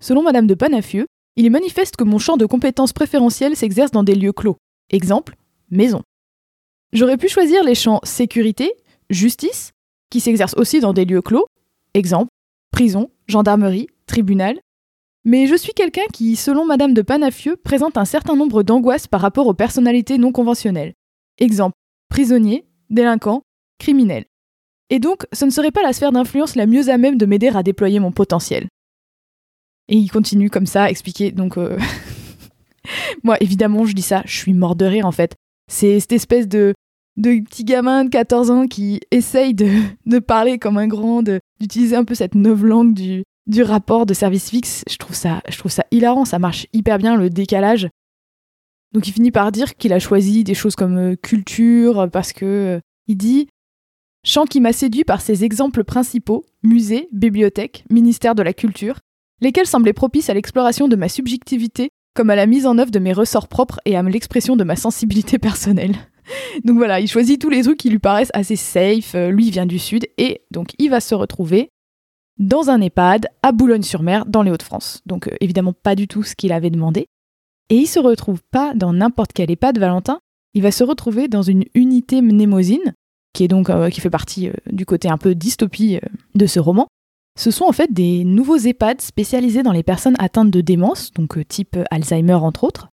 Selon 0.05 0.21
Madame 0.21 0.45
de 0.45 0.53
Banafieux, 0.53 1.07
il 1.35 1.47
est 1.47 1.49
manifeste 1.49 1.95
que 1.95 2.03
mon 2.03 2.19
champ 2.19 2.37
de 2.37 2.45
compétences 2.45 2.93
préférentielles 2.93 3.55
s'exerce 3.55 3.89
dans 3.89 4.03
des 4.03 4.13
lieux 4.13 4.33
clos. 4.33 4.55
Exemple, 4.91 5.35
maison. 5.71 6.03
J'aurais 6.93 7.17
pu 7.17 7.27
choisir 7.27 7.63
les 7.63 7.73
champs 7.73 8.01
sécurité, 8.03 8.71
justice, 9.09 9.71
qui 10.11 10.19
s'exercent 10.19 10.53
aussi 10.57 10.79
dans 10.79 10.93
des 10.93 11.05
lieux 11.05 11.23
clos. 11.23 11.47
Exemple, 11.95 12.29
prison, 12.71 13.09
gendarmerie, 13.25 13.87
tribunal. 14.05 14.59
Mais 15.23 15.47
je 15.47 15.55
suis 15.55 15.73
quelqu'un 15.73 16.05
qui, 16.13 16.35
selon 16.35 16.65
Madame 16.65 16.93
de 16.93 17.01
Panafieux, 17.01 17.55
présente 17.55 17.97
un 17.97 18.05
certain 18.05 18.35
nombre 18.35 18.61
d'angoisses 18.61 19.07
par 19.07 19.21
rapport 19.21 19.47
aux 19.47 19.55
personnalités 19.55 20.19
non 20.19 20.31
conventionnelles. 20.31 20.93
Exemple, 21.39 21.77
prisonnier, 22.09 22.67
délinquant, 22.91 23.41
criminel. 23.79 24.25
Et 24.91 24.99
donc, 24.99 25.25
ce 25.33 25.45
ne 25.45 25.49
serait 25.49 25.71
pas 25.71 25.81
la 25.81 25.93
sphère 25.93 26.11
d'influence 26.11 26.55
la 26.55 26.67
mieux 26.67 26.89
à 26.89 26.99
même 26.99 27.17
de 27.17 27.25
m'aider 27.25 27.47
à 27.47 27.63
déployer 27.63 27.99
mon 27.99 28.11
potentiel. 28.11 28.67
Et 29.87 29.97
il 29.97 30.09
continue 30.09 30.49
comme 30.49 30.65
ça 30.65 30.83
à 30.83 30.89
expliquer. 30.89 31.31
Donc, 31.31 31.57
euh, 31.57 31.77
moi, 33.23 33.37
évidemment, 33.39 33.85
je 33.85 33.93
dis 33.93 34.01
ça, 34.01 34.23
je 34.25 34.35
suis 34.35 34.53
mort 34.53 34.75
de 34.75 34.85
rire 34.85 35.05
en 35.05 35.11
fait. 35.11 35.35
C'est 35.71 35.99
cette 35.99 36.11
espèce 36.11 36.47
de, 36.47 36.73
de 37.17 37.39
petit 37.41 37.63
gamin 37.63 38.05
de 38.05 38.09
14 38.09 38.51
ans 38.51 38.67
qui 38.67 38.99
essaye 39.11 39.53
de, 39.53 39.69
de 40.05 40.19
parler 40.19 40.59
comme 40.59 40.77
un 40.77 40.87
grand, 40.87 41.23
d'utiliser 41.23 41.95
un 41.95 42.03
peu 42.03 42.15
cette 42.15 42.35
neuve 42.35 42.65
langue 42.65 42.93
du, 42.93 43.23
du 43.47 43.63
rapport 43.63 44.05
de 44.05 44.13
service 44.13 44.49
fixe. 44.49 44.83
Je 44.89 44.97
trouve, 44.97 45.15
ça, 45.15 45.41
je 45.49 45.57
trouve 45.57 45.71
ça 45.71 45.85
hilarant, 45.91 46.25
ça 46.25 46.39
marche 46.39 46.67
hyper 46.73 46.97
bien 46.97 47.15
le 47.15 47.29
décalage. 47.29 47.87
Donc 48.93 49.07
il 49.07 49.11
finit 49.11 49.31
par 49.31 49.51
dire 49.51 49.75
qu'il 49.75 49.93
a 49.93 49.99
choisi 49.99 50.43
des 50.43 50.53
choses 50.53 50.75
comme 50.75 50.97
euh, 50.97 51.15
culture 51.15 52.07
parce 52.11 52.31
que 52.31 52.45
euh, 52.45 52.79
il 53.07 53.17
dit 53.17 53.49
Champ 54.23 54.45
qui 54.45 54.59
m'a 54.59 54.73
séduit 54.73 55.03
par 55.03 55.21
ses 55.21 55.43
exemples 55.43 55.83
principaux, 55.83 56.45
musée, 56.63 57.07
bibliothèque, 57.11 57.85
ministère 57.91 58.33
de 58.33 58.41
la 58.41 58.53
culture, 58.53 58.99
lesquels 59.41 59.67
semblaient 59.67 59.93
propices 59.93 60.29
à 60.29 60.33
l'exploration 60.33 60.87
de 60.87 60.95
ma 60.95 61.09
subjectivité 61.09 61.89
comme 62.15 62.29
à 62.29 62.35
la 62.35 62.47
mise 62.47 62.65
en 62.65 62.77
œuvre 62.79 62.91
de 62.91 62.99
mes 62.99 63.13
ressorts 63.13 63.47
propres 63.47 63.79
et 63.85 63.95
à 63.95 64.01
l'expression 64.01 64.55
de 64.55 64.63
ma 64.63 64.75
sensibilité 64.75 65.37
personnelle. 65.37 65.95
donc 66.63 66.77
voilà, 66.77 66.99
il 66.99 67.07
choisit 67.07 67.39
tous 67.39 67.49
les 67.49 67.63
trucs 67.63 67.77
qui 67.77 67.89
lui 67.89 67.99
paraissent 67.99 68.31
assez 68.33 68.55
safe, 68.55 69.13
euh, 69.13 69.29
lui 69.29 69.51
vient 69.51 69.65
du 69.67 69.77
sud, 69.77 70.07
et 70.17 70.41
donc 70.49 70.69
il 70.79 70.89
va 70.89 71.01
se 71.01 71.13
retrouver 71.13 71.69
dans 72.39 72.69
un 72.69 72.81
EHPAD 72.81 73.27
à 73.43 73.51
Boulogne-sur-Mer, 73.51 74.25
dans 74.25 74.41
les 74.41 74.51
Hauts-de-France. 74.51 75.01
Donc 75.05 75.27
euh, 75.27 75.35
évidemment 75.41 75.73
pas 75.73 75.95
du 75.95 76.07
tout 76.07 76.23
ce 76.23 76.35
qu'il 76.35 76.53
avait 76.53 76.69
demandé. 76.69 77.05
Et 77.69 77.75
il 77.75 77.87
se 77.87 77.99
retrouve 77.99 78.41
pas 78.51 78.73
dans 78.75 78.93
n'importe 78.93 79.33
quel 79.33 79.51
EHPAD 79.51 79.77
Valentin, 79.77 80.19
il 80.53 80.61
va 80.61 80.71
se 80.71 80.83
retrouver 80.83 81.27
dans 81.27 81.41
une 81.41 81.65
unité 81.73 82.21
mnémosine, 82.21 82.93
qui 83.33 83.43
est 83.43 83.49
donc 83.49 83.69
euh, 83.69 83.89
qui 83.89 83.99
fait 83.99 84.09
partie 84.09 84.49
du 84.71 84.85
côté 84.85 85.09
un 85.09 85.17
peu 85.17 85.35
dystopie 85.35 85.99
de 86.33 86.45
ce 86.45 86.59
roman. 86.61 86.87
Ce 87.37 87.51
sont 87.51 87.65
en 87.65 87.71
fait 87.71 87.91
des 87.91 88.23
nouveaux 88.23 88.57
EHPAD 88.57 89.01
spécialisés 89.01 89.63
dans 89.63 89.73
les 89.73 89.83
personnes 89.83 90.15
atteintes 90.19 90.51
de 90.51 90.61
démence, 90.61 91.11
donc 91.11 91.37
type 91.47 91.77
Alzheimer 91.91 92.35
entre 92.35 92.63
autres, 92.63 92.87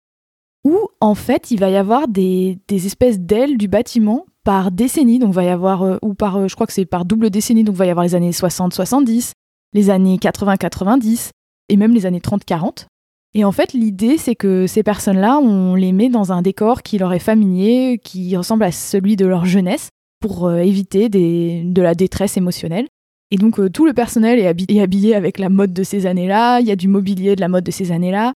où 0.64 0.78
en 1.00 1.14
fait 1.14 1.50
il 1.50 1.58
va 1.58 1.70
y 1.70 1.76
avoir 1.76 2.08
des, 2.08 2.58
espèces 2.70 3.18
d'ailes 3.18 3.58
du 3.58 3.68
bâtiment 3.68 4.26
par 4.44 4.70
décennie, 4.70 5.18
donc 5.18 5.32
va 5.32 5.44
y 5.44 5.48
avoir, 5.48 5.98
ou 6.02 6.14
par, 6.14 6.48
je 6.48 6.54
crois 6.54 6.66
que 6.66 6.72
c'est 6.72 6.86
par 6.86 7.04
double 7.04 7.30
décennie, 7.30 7.64
donc 7.64 7.74
va 7.74 7.86
y 7.86 7.90
avoir 7.90 8.04
les 8.04 8.14
années 8.14 8.30
60-70, 8.30 9.32
les 9.74 9.90
années 9.90 10.16
80-90, 10.16 11.30
et 11.68 11.76
même 11.76 11.92
les 11.92 12.06
années 12.06 12.20
30-40. 12.20 12.86
Et 13.34 13.44
en 13.44 13.52
fait, 13.52 13.74
l'idée, 13.74 14.16
c'est 14.16 14.34
que 14.34 14.66
ces 14.66 14.82
personnes-là, 14.82 15.38
on 15.38 15.74
les 15.74 15.92
met 15.92 16.08
dans 16.08 16.32
un 16.32 16.40
décor 16.40 16.82
qui 16.82 16.96
leur 16.96 17.12
est 17.12 17.18
familier, 17.18 18.00
qui 18.02 18.34
ressemble 18.36 18.64
à 18.64 18.72
celui 18.72 19.16
de 19.16 19.26
leur 19.26 19.44
jeunesse, 19.44 19.90
pour 20.20 20.46
euh, 20.46 20.58
éviter 20.58 21.08
de 21.08 21.82
la 21.82 21.94
détresse 21.94 22.36
émotionnelle. 22.36 22.88
Et 23.30 23.36
donc, 23.36 23.60
euh, 23.60 23.68
tout 23.68 23.86
le 23.86 23.92
personnel 23.92 24.38
est 24.38 24.80
habillé, 24.80 25.14
avec 25.14 25.38
la 25.38 25.48
mode 25.48 25.72
de 25.72 25.82
ces 25.82 26.06
années-là, 26.06 26.60
il 26.60 26.66
y 26.66 26.70
a 26.70 26.76
du 26.76 26.88
mobilier 26.88 27.36
de 27.36 27.40
la 27.40 27.48
mode 27.48 27.64
de 27.64 27.70
ces 27.70 27.92
années-là. 27.92 28.32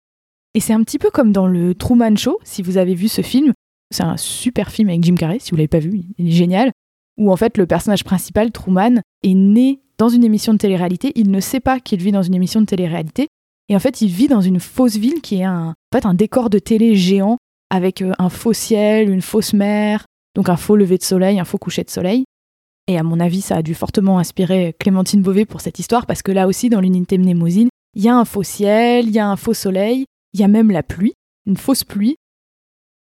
Et 0.54 0.60
c'est 0.60 0.74
un 0.74 0.82
petit 0.82 0.98
peu 0.98 1.10
comme 1.10 1.32
dans 1.32 1.46
le 1.46 1.74
Truman 1.74 2.14
Show, 2.16 2.38
si 2.44 2.62
vous 2.62 2.76
avez 2.76 2.94
vu 2.94 3.08
ce 3.08 3.22
film. 3.22 3.52
C'est 3.90 4.02
un 4.02 4.16
super 4.16 4.70
film 4.70 4.88
avec 4.88 5.02
Jim 5.02 5.14
Carrey, 5.14 5.38
si 5.38 5.50
vous 5.50 5.56
l'avez 5.56 5.68
pas 5.68 5.78
vu, 5.78 6.02
il 6.18 6.28
est 6.28 6.32
génial. 6.32 6.72
Où 7.18 7.30
en 7.30 7.36
fait, 7.36 7.58
le 7.58 7.66
personnage 7.66 8.04
principal, 8.04 8.50
Truman, 8.52 9.00
est 9.22 9.34
né 9.34 9.80
dans 9.98 10.08
une 10.08 10.24
émission 10.24 10.52
de 10.52 10.58
télé-réalité. 10.58 11.12
Il 11.14 11.30
ne 11.30 11.40
sait 11.40 11.60
pas 11.60 11.80
qu'il 11.80 12.00
vit 12.00 12.12
dans 12.12 12.22
une 12.22 12.34
émission 12.34 12.60
de 12.60 12.66
télé-réalité. 12.66 13.28
Et 13.68 13.76
en 13.76 13.78
fait, 13.78 14.00
il 14.02 14.08
vit 14.08 14.28
dans 14.28 14.40
une 14.40 14.60
fausse 14.60 14.96
ville 14.96 15.20
qui 15.22 15.36
est 15.36 15.44
un, 15.44 15.68
en 15.68 15.96
fait, 15.96 16.06
un 16.06 16.14
décor 16.14 16.50
de 16.50 16.58
télé 16.58 16.96
géant 16.96 17.38
avec 17.70 18.02
euh, 18.02 18.12
un 18.18 18.28
faux 18.28 18.52
ciel, 18.52 19.08
une 19.08 19.22
fausse 19.22 19.54
mer, 19.54 20.04
donc 20.34 20.48
un 20.48 20.56
faux 20.56 20.76
lever 20.76 20.98
de 20.98 21.02
soleil, 21.02 21.38
un 21.38 21.44
faux 21.44 21.58
coucher 21.58 21.84
de 21.84 21.90
soleil. 21.90 22.24
Et 22.92 22.98
à 22.98 23.02
mon 23.02 23.20
avis, 23.20 23.40
ça 23.40 23.56
a 23.56 23.62
dû 23.62 23.74
fortement 23.74 24.18
inspirer 24.18 24.76
Clémentine 24.78 25.22
Beauvais 25.22 25.46
pour 25.46 25.62
cette 25.62 25.78
histoire, 25.78 26.04
parce 26.04 26.20
que 26.20 26.30
là 26.30 26.46
aussi, 26.46 26.68
dans 26.68 26.80
l'unité 26.80 27.16
mnémosine, 27.16 27.70
il 27.94 28.02
y 28.02 28.08
a 28.08 28.14
un 28.14 28.26
faux 28.26 28.42
ciel, 28.42 29.08
il 29.08 29.12
y 29.12 29.18
a 29.18 29.26
un 29.26 29.36
faux 29.36 29.54
soleil, 29.54 30.04
il 30.34 30.40
y 30.40 30.44
a 30.44 30.48
même 30.48 30.70
la 30.70 30.82
pluie, 30.82 31.14
une 31.46 31.56
fausse 31.56 31.84
pluie. 31.84 32.16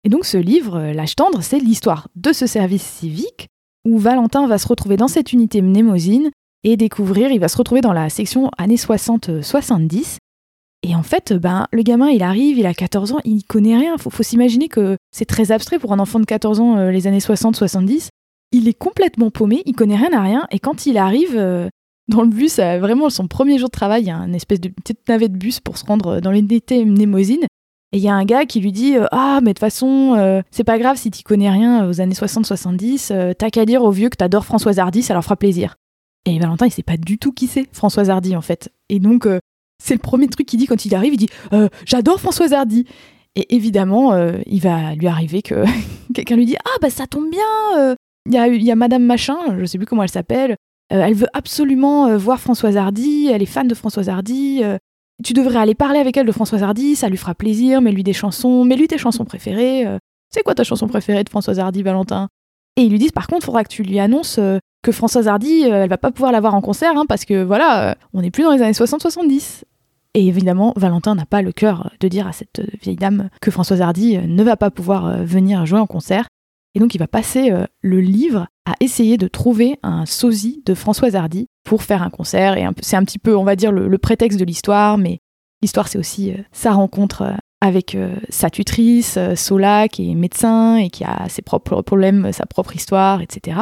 Et 0.03 0.09
donc 0.09 0.25
ce 0.25 0.37
livre, 0.37 0.77
euh, 0.77 0.93
L'âge 0.93 1.15
tendre, 1.15 1.43
c'est 1.43 1.59
l'histoire 1.59 2.07
de 2.15 2.33
ce 2.33 2.47
service 2.47 2.83
civique 2.83 3.49
où 3.85 3.99
Valentin 3.99 4.47
va 4.47 4.57
se 4.57 4.67
retrouver 4.67 4.97
dans 4.97 5.07
cette 5.07 5.31
unité 5.31 5.61
mnémosine 5.61 6.31
et 6.63 6.75
découvrir, 6.75 7.29
il 7.29 7.39
va 7.39 7.47
se 7.47 7.57
retrouver 7.57 7.81
dans 7.81 7.93
la 7.93 8.09
section 8.09 8.49
années 8.57 8.75
60-70 8.75 10.17
et 10.83 10.95
en 10.95 11.03
fait, 11.03 11.33
ben, 11.33 11.67
le 11.71 11.81
gamin, 11.81 12.09
il 12.09 12.23
arrive, 12.23 12.57
il 12.57 12.65
a 12.65 12.73
14 12.73 13.13
ans, 13.13 13.19
il 13.25 13.43
connaît 13.43 13.77
rien. 13.77 13.97
Faut, 13.97 14.09
faut 14.09 14.23
s'imaginer 14.23 14.69
que 14.69 14.95
c'est 15.11 15.25
très 15.25 15.51
abstrait 15.51 15.79
pour 15.79 15.91
un 15.91 15.99
enfant 15.99 16.19
de 16.19 16.25
14 16.25 16.59
ans, 16.59 16.77
euh, 16.77 16.91
les 16.91 17.07
années 17.07 17.19
60-70. 17.19 18.09
Il 18.51 18.67
est 18.67 18.77
complètement 18.77 19.31
paumé, 19.31 19.63
il 19.65 19.73
connaît 19.73 19.97
rien 19.97 20.13
à 20.13 20.21
rien. 20.21 20.47
Et 20.51 20.59
quand 20.59 20.85
il 20.85 20.97
arrive 20.97 21.35
euh, 21.35 21.69
dans 22.07 22.21
le 22.21 22.29
bus, 22.29 22.59
euh, 22.59 22.79
vraiment 22.79 23.09
son 23.09 23.27
premier 23.27 23.57
jour 23.57 23.67
de 23.67 23.71
travail, 23.71 24.03
il 24.03 24.07
y 24.07 24.11
a 24.11 24.17
une 24.17 24.35
espèce 24.35 24.61
de 24.61 24.69
petite 24.69 25.07
navette 25.09 25.33
de 25.33 25.37
bus 25.37 25.59
pour 25.59 25.77
se 25.77 25.85
rendre 25.85 26.19
dans 26.19 26.31
l'unité 26.31 26.83
mnémosine. 26.85 27.43
Et 27.93 27.97
il 27.97 28.03
y 28.03 28.09
a 28.09 28.13
un 28.13 28.25
gars 28.25 28.45
qui 28.45 28.59
lui 28.59 28.71
dit 28.71 28.95
Ah, 29.11 29.39
mais 29.41 29.51
de 29.51 29.53
toute 29.53 29.59
façon, 29.59 30.43
c'est 30.51 30.65
pas 30.65 30.77
grave 30.77 30.97
si 30.97 31.09
tu 31.09 31.23
connais 31.23 31.49
rien 31.49 31.87
aux 31.87 32.01
années 32.01 32.15
60-70, 32.15 33.33
t'as 33.35 33.49
qu'à 33.49 33.65
dire 33.65 33.81
aux 33.81 33.91
vieux 33.91 34.09
que 34.09 34.17
t'adores 34.17 34.43
Françoise 34.43 34.77
Hardy, 34.77 35.03
ça 35.03 35.13
leur 35.13 35.23
fera 35.23 35.37
plaisir. 35.37 35.75
Et 36.25 36.37
Valentin, 36.37 36.65
il 36.65 36.71
sait 36.71 36.83
pas 36.83 36.97
du 36.97 37.17
tout 37.17 37.31
qui 37.31 37.47
c'est, 37.47 37.65
Françoise 37.71 38.09
Hardy, 38.09 38.35
en 38.35 38.41
fait. 38.41 38.69
Et 38.89 38.99
donc, 38.99 39.25
c'est 39.79 39.93
le 39.93 39.99
premier 39.99 40.27
truc 40.27 40.47
qu'il 40.47 40.59
dit 40.59 40.67
quand 40.67 40.85
il 40.85 40.95
arrive. 40.95 41.13
Il 41.13 41.17
dit 41.17 41.29
euh, 41.53 41.69
J'adore 41.85 42.19
Françoise 42.19 42.53
Hardy. 42.53 42.85
Et 43.35 43.55
évidemment, 43.55 44.13
euh, 44.13 44.39
il 44.47 44.61
va 44.61 44.95
lui 44.95 45.07
arriver 45.07 45.41
que 45.41 45.63
quelqu'un 46.13 46.35
lui 46.35 46.45
dit 46.45 46.57
Ah, 46.57 46.77
bah 46.81 46.89
ça 46.89 47.07
tombe 47.07 47.29
bien 47.29 47.77
euh, 47.77 47.95
Il 48.29 48.63
y, 48.63 48.71
a, 48.71 48.75
Madame 48.75 49.03
Machin, 49.03 49.37
je 49.57 49.65
sais 49.65 49.77
plus 49.77 49.87
comment 49.87 50.03
elle 50.03 50.09
s'appelle. 50.09 50.55
elle 50.89 51.13
veut 51.13 51.27
absolument 51.33 52.15
voir 52.17 52.39
Françoise 52.39 52.77
Hardy. 52.77 53.27
Elle 53.31 53.41
est 53.41 53.45
fan 53.45 53.67
de 53.67 53.75
Françoise 53.75 54.09
Hardy. 54.09 54.61
tu 55.23 55.33
devrais 55.33 55.59
aller 55.59 55.75
parler 55.75 55.99
avec 55.99 56.17
elle 56.17 56.25
de 56.25 56.31
Françoise 56.31 56.63
Hardy. 56.63 56.95
Ça 56.95 57.09
lui 57.09 57.17
fera 57.17 57.35
plaisir. 57.35 57.81
Mets-lui 57.81 58.03
des 58.03 58.13
chansons. 58.13 58.65
Mets-lui 58.65 58.87
tes 58.87 58.97
chansons 58.97 59.25
préférées. 59.25 59.85
c'est 60.29 60.43
quoi 60.43 60.55
ta 60.55 60.63
chanson 60.63 60.87
préférée 60.87 61.23
de 61.23 61.29
Françoise 61.29 61.59
Hardy, 61.59 61.83
Valentin? 61.83 62.27
Et 62.75 62.83
ils 62.83 62.91
lui 62.91 62.99
disent 62.99 63.11
Par 63.11 63.27
contre, 63.27 63.43
il 63.43 63.45
faudra 63.45 63.63
que 63.63 63.69
tu 63.69 63.83
lui 63.83 63.99
annonces 63.99 64.39
que 64.83 64.91
Françoise 64.91 65.27
Hardy, 65.27 65.63
elle 65.63 65.89
va 65.89 65.97
pas 65.97 66.11
pouvoir 66.11 66.31
la 66.31 66.39
voir 66.39 66.53
en 66.53 66.61
concert, 66.61 66.97
hein, 66.97 67.05
parce 67.07 67.25
que 67.25 67.43
voilà, 67.43 67.95
on 68.13 68.21
n'est 68.21 68.31
plus 68.31 68.43
dans 68.43 68.51
les 68.51 68.61
années 68.61 68.71
60-70. 68.71 69.63
Et 70.17 70.27
évidemment, 70.27 70.73
Valentin 70.75 71.13
n'a 71.13 71.27
pas 71.27 71.43
le 71.43 71.51
cœur 71.51 71.91
de 71.99 72.07
dire 72.07 72.25
à 72.25 72.31
cette 72.31 72.63
vieille 72.81 72.95
dame 72.95 73.29
que 73.39 73.51
Françoise 73.51 73.81
Hardy 73.81 74.17
ne 74.17 74.43
va 74.43 74.57
pas 74.57 74.71
pouvoir 74.71 75.05
euh, 75.05 75.23
venir 75.23 75.67
jouer 75.67 75.79
en 75.79 75.85
concert. 75.85 76.27
Et 76.77 76.79
donc 76.79 76.93
il 76.93 76.99
va 76.99 77.07
passer 77.07 77.49
euh, 77.49 77.65
le 77.81 77.99
livre 77.99 78.49
à 78.67 78.75
essayer 78.81 79.17
de 79.17 79.27
trouver 79.27 79.79
un 79.81 80.05
sosie 80.05 80.61
de 80.63 80.75
Françoise 80.75 81.15
Hardy 81.15 81.47
pour 81.63 81.81
faire 81.81 82.03
un 82.03 82.11
concert. 82.11 82.55
Et 82.55 82.67
c'est 82.81 82.95
un 82.95 83.03
petit 83.03 83.17
peu, 83.17 83.35
on 83.35 83.43
va 83.43 83.55
dire, 83.55 83.71
le, 83.71 83.97
prétexte 83.97 84.39
de 84.39 84.45
l'histoire, 84.45 84.99
mais 84.99 85.17
l'histoire 85.63 85.87
c'est 85.87 85.97
aussi 85.97 86.33
euh, 86.33 86.37
sa 86.51 86.73
rencontre 86.73 87.33
avec 87.61 87.97
sa 88.29 88.51
tutrice, 88.51 89.17
Sola, 89.35 89.87
qui 89.87 90.11
est 90.11 90.13
médecin 90.13 90.77
et 90.77 90.91
qui 90.91 91.03
a 91.03 91.27
ses 91.29 91.41
propres 91.41 91.81
problèmes, 91.81 92.31
sa 92.31 92.45
propre 92.45 92.75
histoire, 92.75 93.23
etc. 93.23 93.61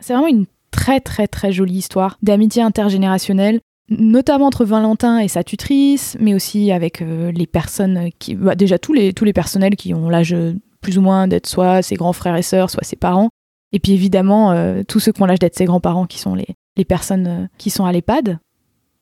C'est 0.00 0.12
vraiment 0.12 0.26
une 0.26 0.46
très 0.72 0.98
très 0.98 1.28
très 1.28 1.52
jolie 1.52 1.78
histoire 1.78 2.18
d'amitié 2.20 2.62
intergénérationnelle 2.62 3.60
notamment 3.90 4.46
entre 4.46 4.64
Valentin 4.64 5.18
et 5.18 5.28
sa 5.28 5.44
tutrice, 5.44 6.16
mais 6.20 6.34
aussi 6.34 6.72
avec 6.72 7.02
euh, 7.02 7.30
les 7.32 7.46
personnes 7.46 8.10
qui, 8.18 8.34
bah, 8.34 8.54
déjà 8.54 8.78
tous 8.78 8.92
les 8.92 9.12
tous 9.12 9.24
les 9.24 9.32
personnels 9.32 9.76
qui 9.76 9.92
ont 9.94 10.08
l'âge 10.08 10.34
plus 10.80 10.98
ou 10.98 11.02
moins 11.02 11.28
d'être 11.28 11.46
soit 11.46 11.82
ses 11.82 11.96
grands 11.96 12.12
frères 12.12 12.36
et 12.36 12.42
sœurs, 12.42 12.70
soit 12.70 12.84
ses 12.84 12.96
parents, 12.96 13.30
et 13.72 13.78
puis 13.78 13.92
évidemment 13.92 14.52
euh, 14.52 14.82
tous 14.86 15.00
ceux 15.00 15.12
qui 15.12 15.22
ont 15.22 15.26
l'âge 15.26 15.38
d'être 15.38 15.56
ses 15.56 15.64
grands-parents, 15.64 16.06
qui 16.06 16.18
sont 16.18 16.34
les, 16.34 16.48
les 16.76 16.84
personnes 16.84 17.26
euh, 17.26 17.46
qui 17.58 17.70
sont 17.70 17.84
à 17.84 17.92
l'EHPAD. 17.92 18.38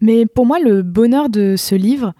Mais 0.01 0.27
pour 0.27 0.47
moi, 0.47 0.61
le 0.61 0.83
bonheur 0.83 1.29
de 1.29 1.57
ce 1.57 1.75
livre, 1.75 2.13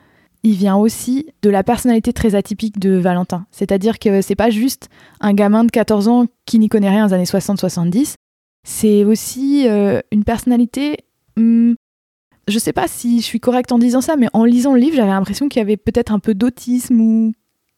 il 0.43 0.55
vient 0.55 0.77
aussi 0.77 1.27
de 1.43 1.51
la 1.51 1.63
personnalité 1.63 2.13
très 2.13 2.35
atypique 2.35 2.79
de 2.79 2.97
Valentin. 2.97 3.47
C'est-à-dire 3.51 3.99
que 3.99 4.21
c'est 4.23 4.35
pas 4.35 4.51
juste 4.51 4.89
un 5.21 5.35
gamin 5.35 5.65
de 5.65 5.71
14 5.71 6.09
ans 6.09 6.27
qui 6.47 6.59
n'y 6.59 6.69
connaît 6.69 6.91
rien 6.91 7.07
aux 7.07 7.13
années 7.13 7.25
60-70, 7.25 8.15
c'est 8.67 9.05
aussi 9.05 9.69
euh, 9.69 10.01
une 10.11 10.25
personnalité. 10.25 10.99
Hmm, 11.37 11.75
je 12.49 12.59
sais 12.59 12.73
pas 12.73 12.89
si 12.89 13.21
je 13.21 13.25
suis 13.25 13.41
correcte 13.41 13.73
en 13.73 13.79
disant 13.79 14.01
ça, 14.01 14.17
mais 14.17 14.29
en 14.33 14.45
lisant 14.45 14.75
le 14.75 14.81
livre, 14.81 14.97
j'avais 14.97 15.11
l'impression 15.11 15.49
qu'il 15.49 15.61
y 15.61 15.63
avait 15.63 15.77
peut-être 15.77 16.13
un 16.13 16.19
peu 16.19 16.35
d'autisme 16.35 17.01
ou 17.01 17.33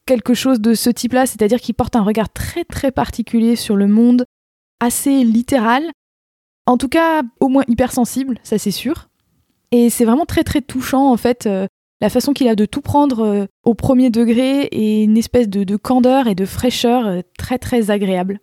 quelque 0.06 0.34
chose 0.34 0.60
de 0.60 0.74
ce 0.74 0.90
type-là, 0.90 1.26
c'est-à-dire 1.26 1.60
qu'il 1.60 1.74
porte 1.74 1.96
un 1.96 2.02
regard 2.02 2.32
très 2.32 2.64
très 2.64 2.90
particulier 2.90 3.56
sur 3.56 3.76
le 3.76 3.86
monde, 3.86 4.24
assez 4.80 5.24
littéral, 5.24 5.84
en 6.66 6.78
tout 6.78 6.88
cas 6.88 7.22
au 7.40 7.48
moins 7.48 7.64
hypersensible, 7.68 8.38
ça 8.42 8.58
c'est 8.58 8.70
sûr. 8.70 9.08
Et 9.72 9.90
c'est 9.90 10.04
vraiment 10.04 10.26
très 10.26 10.42
très 10.42 10.62
touchant 10.62 11.12
en 11.12 11.16
fait, 11.16 11.46
euh, 11.46 11.66
la 12.00 12.08
façon 12.08 12.32
qu'il 12.32 12.48
a 12.48 12.56
de 12.56 12.64
tout 12.64 12.80
prendre 12.80 13.20
euh, 13.20 13.46
au 13.64 13.74
premier 13.74 14.10
degré 14.10 14.62
et 14.62 15.04
une 15.04 15.16
espèce 15.16 15.48
de 15.48 15.76
candeur 15.76 16.26
et 16.26 16.34
de 16.34 16.46
fraîcheur 16.46 17.22
très 17.36 17.58
très 17.58 17.90
agréable. 17.90 18.40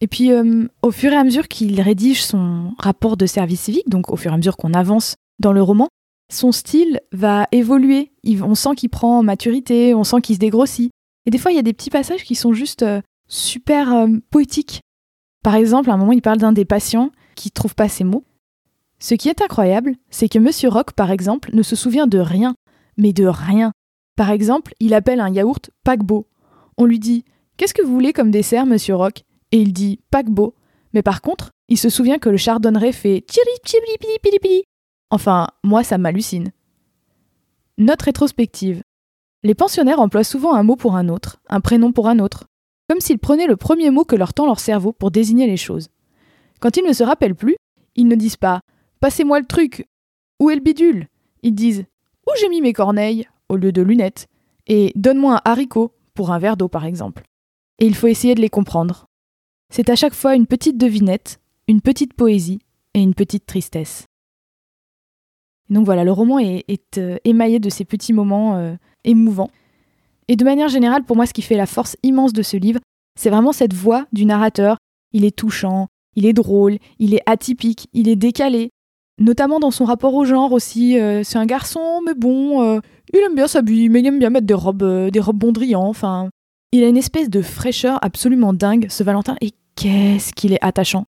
Et 0.00 0.08
puis, 0.08 0.30
euh, 0.30 0.66
au 0.82 0.90
fur 0.90 1.12
et 1.12 1.16
à 1.16 1.24
mesure 1.24 1.48
qu'il 1.48 1.80
rédige 1.80 2.22
son 2.22 2.74
rapport 2.78 3.16
de 3.16 3.26
service 3.26 3.62
civique, 3.62 3.88
donc 3.88 4.10
au 4.10 4.16
fur 4.16 4.30
et 4.30 4.34
à 4.34 4.36
mesure 4.36 4.56
qu'on 4.56 4.74
avance 4.74 5.16
dans 5.38 5.52
le 5.52 5.62
roman, 5.62 5.88
son 6.30 6.52
style 6.52 7.00
va 7.12 7.46
évoluer. 7.52 8.12
on 8.42 8.54
sent 8.54 8.74
qu'il 8.76 8.90
prend 8.90 9.18
en 9.18 9.22
maturité, 9.22 9.94
on 9.94 10.04
sent 10.04 10.20
qu'il 10.22 10.34
se 10.36 10.40
dégrossit. 10.40 10.90
Et 11.26 11.30
des 11.30 11.38
fois, 11.38 11.52
il 11.52 11.56
y 11.56 11.60
a 11.60 11.62
des 11.62 11.72
petits 11.72 11.90
passages 11.90 12.24
qui 12.24 12.34
sont 12.34 12.52
juste 12.52 12.82
euh, 12.82 13.00
super 13.28 13.92
euh, 13.94 14.08
poétiques. 14.30 14.80
Par 15.42 15.54
exemple, 15.54 15.90
à 15.90 15.94
un 15.94 15.96
moment, 15.96 16.12
il 16.12 16.22
parle 16.22 16.38
d'un 16.38 16.52
des 16.52 16.64
patients 16.64 17.10
qui 17.34 17.48
ne 17.48 17.54
trouve 17.54 17.74
pas 17.74 17.88
ses 17.88 18.04
mots. 18.04 18.24
Ce 18.98 19.14
qui 19.14 19.28
est 19.28 19.42
incroyable, 19.42 19.94
c'est 20.10 20.28
que 20.28 20.38
Monsieur 20.38 20.68
Rock, 20.68 20.92
par 20.92 21.10
exemple, 21.10 21.50
ne 21.52 21.62
se 21.62 21.76
souvient 21.76 22.06
de 22.06 22.18
rien, 22.18 22.54
mais 22.96 23.12
de 23.12 23.26
rien. 23.26 23.72
Par 24.16 24.30
exemple, 24.30 24.72
il 24.80 24.94
appelle 24.94 25.20
un 25.20 25.28
yaourt 25.28 25.70
paquebot. 25.84 26.26
On 26.78 26.84
lui 26.84 26.98
dit 26.98 27.24
Qu'est-ce 27.56 27.74
que 27.74 27.82
vous 27.82 27.92
voulez 27.92 28.12
comme 28.12 28.30
dessert, 28.30 28.66
Monsieur 28.66 28.94
Rock? 28.94 29.22
Et 29.52 29.60
il 29.60 29.72
dit 29.72 30.00
paquebot, 30.10 30.54
mais 30.92 31.02
par 31.02 31.20
contre, 31.20 31.50
il 31.68 31.78
se 31.78 31.88
souvient 31.88 32.18
que 32.18 32.28
le 32.28 32.36
chardonneret 32.36 32.92
fait 32.92 33.24
tiri 33.26 33.50
Enfin, 35.10 35.48
moi, 35.62 35.84
ça 35.84 35.98
m'hallucine. 35.98 36.52
Note 37.78 38.02
rétrospective. 38.02 38.82
Les 39.42 39.54
pensionnaires 39.54 40.00
emploient 40.00 40.24
souvent 40.24 40.54
un 40.54 40.62
mot 40.62 40.76
pour 40.76 40.96
un 40.96 41.08
autre, 41.08 41.38
un 41.48 41.60
prénom 41.60 41.92
pour 41.92 42.08
un 42.08 42.18
autre, 42.18 42.46
comme 42.88 43.00
s'ils 43.00 43.18
prenaient 43.18 43.46
le 43.46 43.56
premier 43.56 43.90
mot 43.90 44.04
que 44.04 44.16
leur 44.16 44.34
tend 44.34 44.46
leur 44.46 44.60
cerveau 44.60 44.92
pour 44.92 45.10
désigner 45.10 45.46
les 45.46 45.56
choses. 45.56 45.88
Quand 46.60 46.76
ils 46.76 46.84
ne 46.84 46.92
se 46.92 47.04
rappellent 47.04 47.34
plus, 47.34 47.56
ils 47.94 48.08
ne 48.08 48.14
disent 48.14 48.36
pas 48.36 48.60
Passez-moi 49.00 49.38
le 49.38 49.46
truc 49.46 49.86
Où 50.40 50.50
est 50.50 50.54
le 50.56 50.62
bidule 50.62 51.08
Ils 51.42 51.54
disent 51.54 51.84
Où 52.26 52.30
j'ai 52.40 52.48
mis 52.48 52.60
mes 52.60 52.72
corneilles? 52.72 53.28
au 53.48 53.56
lieu 53.56 53.70
de 53.70 53.82
lunettes 53.82 54.26
Et 54.66 54.92
Donne-moi 54.96 55.36
un 55.36 55.42
haricot 55.44 55.92
pour 56.14 56.32
un 56.32 56.38
verre 56.38 56.56
d'eau 56.56 56.68
par 56.68 56.84
exemple. 56.84 57.22
Et 57.78 57.86
il 57.86 57.94
faut 57.94 58.06
essayer 58.08 58.34
de 58.34 58.40
les 58.40 58.48
comprendre. 58.48 59.06
C'est 59.70 59.90
à 59.90 59.96
chaque 59.96 60.14
fois 60.14 60.34
une 60.34 60.46
petite 60.46 60.78
devinette, 60.78 61.40
une 61.68 61.82
petite 61.82 62.14
poésie 62.14 62.60
et 62.94 63.00
une 63.00 63.14
petite 63.14 63.46
tristesse. 63.46 64.06
Donc 65.70 65.84
voilà, 65.84 66.04
le 66.04 66.12
roman 66.12 66.38
est, 66.38 66.98
euh, 66.98 67.16
émaillé 67.24 67.58
de 67.58 67.70
ces 67.70 67.84
petits 67.84 68.12
moments 68.12 68.56
euh, 68.56 68.74
émouvants. 69.04 69.50
Et 70.28 70.36
de 70.36 70.44
manière 70.44 70.68
générale, 70.68 71.04
pour 71.04 71.16
moi, 71.16 71.26
ce 71.26 71.32
qui 71.32 71.42
fait 71.42 71.56
la 71.56 71.66
force 71.66 71.96
immense 72.02 72.32
de 72.32 72.42
ce 72.42 72.56
livre, 72.56 72.80
c'est 73.18 73.30
vraiment 73.30 73.52
cette 73.52 73.74
voix 73.74 74.06
du 74.12 74.24
narrateur. 74.24 74.76
Il 75.12 75.24
est 75.24 75.36
touchant, 75.36 75.86
il 76.14 76.26
est 76.26 76.32
drôle, 76.32 76.78
il 76.98 77.14
est 77.14 77.22
atypique, 77.26 77.88
il 77.92 78.08
est 78.08 78.16
décalé. 78.16 78.70
Notamment 79.18 79.60
dans 79.60 79.70
son 79.70 79.84
rapport 79.84 80.14
au 80.14 80.24
genre 80.24 80.52
aussi. 80.52 80.98
Euh, 80.98 81.22
c'est 81.24 81.38
un 81.38 81.46
garçon, 81.46 82.02
mais 82.04 82.14
bon, 82.14 82.80
il 83.12 83.20
aime 83.20 83.34
bien 83.34 83.46
s'habiller, 83.46 83.88
mais 83.88 84.00
il 84.00 84.06
aime 84.06 84.18
bien 84.18 84.30
mettre 84.30 84.46
des 84.46 84.54
robes, 84.54 85.10
des 85.10 85.20
robes 85.20 85.38
bondriants. 85.38 85.88
Enfin, 85.88 86.28
il 86.72 86.84
a 86.84 86.88
une 86.88 86.96
espèce 86.96 87.30
de 87.30 87.40
fraîcheur 87.40 87.98
absolument 88.02 88.52
dingue, 88.52 88.86
ce 88.90 89.02
Valentin, 89.02 89.36
et 89.40 89.52
qu'est-ce 89.76 90.32
qu'il 90.32 90.52
est 90.52 90.62
attachant. 90.62 91.06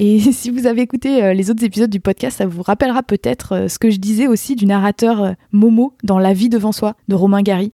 Et 0.00 0.18
si 0.32 0.50
vous 0.50 0.66
avez 0.66 0.82
écouté 0.82 1.22
euh, 1.22 1.34
les 1.34 1.50
autres 1.50 1.64
épisodes 1.64 1.90
du 1.90 2.00
podcast, 2.00 2.38
ça 2.38 2.46
vous 2.46 2.62
rappellera 2.62 3.02
peut-être 3.02 3.52
euh, 3.52 3.68
ce 3.68 3.78
que 3.78 3.90
je 3.90 3.98
disais 3.98 4.26
aussi 4.26 4.56
du 4.56 4.66
narrateur 4.66 5.22
euh, 5.22 5.32
Momo 5.52 5.94
dans 6.02 6.18
La 6.18 6.32
vie 6.32 6.48
devant 6.48 6.72
soi 6.72 6.96
de 7.08 7.14
Romain 7.14 7.42
Gary. 7.42 7.70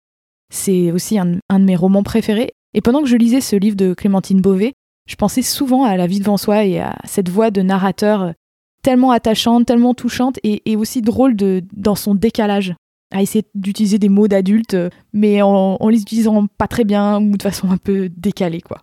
C'est 0.52 0.92
aussi 0.92 1.18
un, 1.20 1.26
de 1.26 1.66
mes 1.66 1.76
romans 1.76 2.04
préférés. 2.04 2.52
Et 2.74 2.82
pendant 2.82 3.02
que 3.02 3.08
je 3.08 3.16
lisais 3.16 3.42
ce 3.42 3.56
livre 3.56 3.76
de 3.76 3.94
Clémentine 3.94 4.42
Beauvais, 4.42 4.74
je 5.08 5.16
pensais 5.16 5.42
souvent 5.42 5.84
à 5.84 5.96
La 5.96 6.08
vie 6.08 6.20
devant 6.20 6.38
soi 6.38 6.66
et 6.66 6.80
à 6.80 6.98
cette 7.06 7.30
voix 7.30 7.52
de 7.52 7.62
narrateur 7.62 8.34
tellement 8.82 9.12
attachante, 9.12 9.66
tellement 9.66 9.94
touchante 9.94 10.40
et, 10.44 10.76
aussi 10.76 11.02
drôle 11.02 11.36
de, 11.36 11.64
dans 11.74 11.96
son 11.96 12.16
décalage. 12.16 12.74
À 13.12 13.24
essayer 13.24 13.44
d'utiliser 13.56 13.98
des 13.98 14.10
mots 14.10 14.28
d'adulte, 14.28 14.78
mais 15.14 15.42
en, 15.42 15.78
en 15.80 15.90
les 15.90 16.02
utilisant 16.02 16.46
pas 16.46 16.68
très 16.68 16.84
bien 16.84 17.20
ou 17.20 17.38
de 17.38 17.42
façon 17.42 17.72
un 17.72 17.78
peu 17.78 18.08
décalée, 18.10 18.62
quoi. 18.62 18.82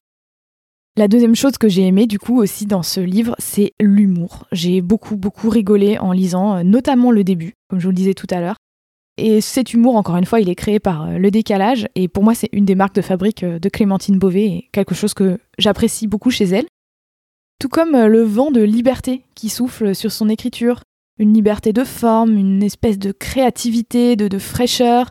La 0.98 1.08
deuxième 1.08 1.34
chose 1.34 1.58
que 1.58 1.68
j'ai 1.68 1.82
aimé 1.82 2.06
du 2.06 2.18
coup 2.18 2.40
aussi 2.40 2.64
dans 2.64 2.82
ce 2.82 3.00
livre, 3.00 3.36
c'est 3.38 3.74
l'humour. 3.78 4.46
J'ai 4.50 4.80
beaucoup 4.80 5.16
beaucoup 5.16 5.50
rigolé 5.50 5.98
en 5.98 6.10
lisant, 6.10 6.56
euh, 6.56 6.62
notamment 6.62 7.10
le 7.10 7.22
début, 7.22 7.52
comme 7.68 7.80
je 7.80 7.84
vous 7.84 7.90
le 7.90 7.96
disais 7.96 8.14
tout 8.14 8.26
à 8.30 8.40
l'heure. 8.40 8.56
Et 9.18 9.42
cet 9.42 9.74
humour, 9.74 9.96
encore 9.96 10.16
une 10.16 10.24
fois, 10.24 10.40
il 10.40 10.48
est 10.48 10.54
créé 10.54 10.80
par 10.80 11.04
euh, 11.04 11.18
le 11.18 11.30
décalage, 11.30 11.86
et 11.96 12.08
pour 12.08 12.24
moi 12.24 12.34
c'est 12.34 12.48
une 12.52 12.64
des 12.64 12.74
marques 12.74 12.94
de 12.94 13.02
fabrique 13.02 13.42
euh, 13.42 13.58
de 13.58 13.68
Clémentine 13.68 14.18
Beauvais, 14.18 14.46
et 14.46 14.68
quelque 14.72 14.94
chose 14.94 15.12
que 15.12 15.38
j'apprécie 15.58 16.06
beaucoup 16.06 16.30
chez 16.30 16.46
elle. 16.46 16.66
Tout 17.60 17.68
comme 17.68 17.94
le 17.94 18.22
vent 18.22 18.50
de 18.50 18.62
liberté 18.62 19.22
qui 19.34 19.50
souffle 19.50 19.94
sur 19.94 20.10
son 20.10 20.30
écriture, 20.30 20.80
une 21.18 21.34
liberté 21.34 21.74
de 21.74 21.84
forme, 21.84 22.38
une 22.38 22.62
espèce 22.62 22.98
de 22.98 23.12
créativité, 23.12 24.16
de, 24.16 24.28
de 24.28 24.38
fraîcheur. 24.38 25.10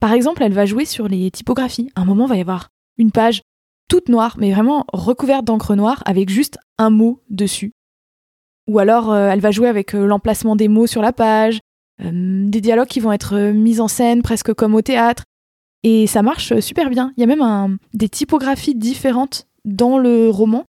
Par 0.00 0.12
exemple, 0.12 0.42
elle 0.42 0.52
va 0.52 0.66
jouer 0.66 0.84
sur 0.84 1.06
les 1.08 1.30
typographies. 1.30 1.90
À 1.94 2.02
un 2.02 2.04
moment, 2.04 2.26
il 2.26 2.30
va 2.30 2.36
y 2.36 2.40
avoir 2.40 2.68
une 2.96 3.10
page 3.10 3.42
toute 3.88 4.08
noire, 4.08 4.36
mais 4.38 4.52
vraiment 4.52 4.84
recouverte 4.92 5.44
d'encre 5.44 5.74
noire 5.74 6.02
avec 6.06 6.28
juste 6.28 6.58
un 6.78 6.90
mot 6.90 7.20
dessus. 7.30 7.72
Ou 8.66 8.78
alors 8.78 9.12
euh, 9.12 9.28
elle 9.28 9.40
va 9.40 9.50
jouer 9.50 9.68
avec 9.68 9.94
euh, 9.94 10.06
l'emplacement 10.06 10.56
des 10.56 10.68
mots 10.68 10.86
sur 10.86 11.02
la 11.02 11.12
page, 11.12 11.60
euh, 12.02 12.48
des 12.48 12.60
dialogues 12.60 12.88
qui 12.88 13.00
vont 13.00 13.12
être 13.12 13.50
mis 13.52 13.80
en 13.80 13.88
scène 13.88 14.22
presque 14.22 14.54
comme 14.54 14.74
au 14.74 14.82
théâtre. 14.82 15.24
Et 15.82 16.06
ça 16.06 16.22
marche 16.22 16.58
super 16.60 16.88
bien. 16.88 17.12
Il 17.16 17.20
y 17.20 17.24
a 17.24 17.36
même 17.36 17.78
des 17.92 18.08
typographies 18.08 18.74
différentes 18.74 19.46
dans 19.66 19.98
le 19.98 20.30
roman, 20.30 20.64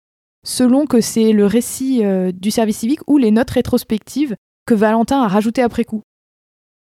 selon 0.45 0.85
que 0.85 0.99
c'est 0.99 1.31
le 1.31 1.45
récit 1.45 2.03
du 2.33 2.51
service 2.51 2.79
civique 2.79 2.99
ou 3.07 3.17
les 3.17 3.31
notes 3.31 3.51
rétrospectives 3.51 4.35
que 4.65 4.73
Valentin 4.73 5.21
a 5.21 5.29
rajoutées 5.29 5.61
après 5.61 5.85
coup. 5.85 6.01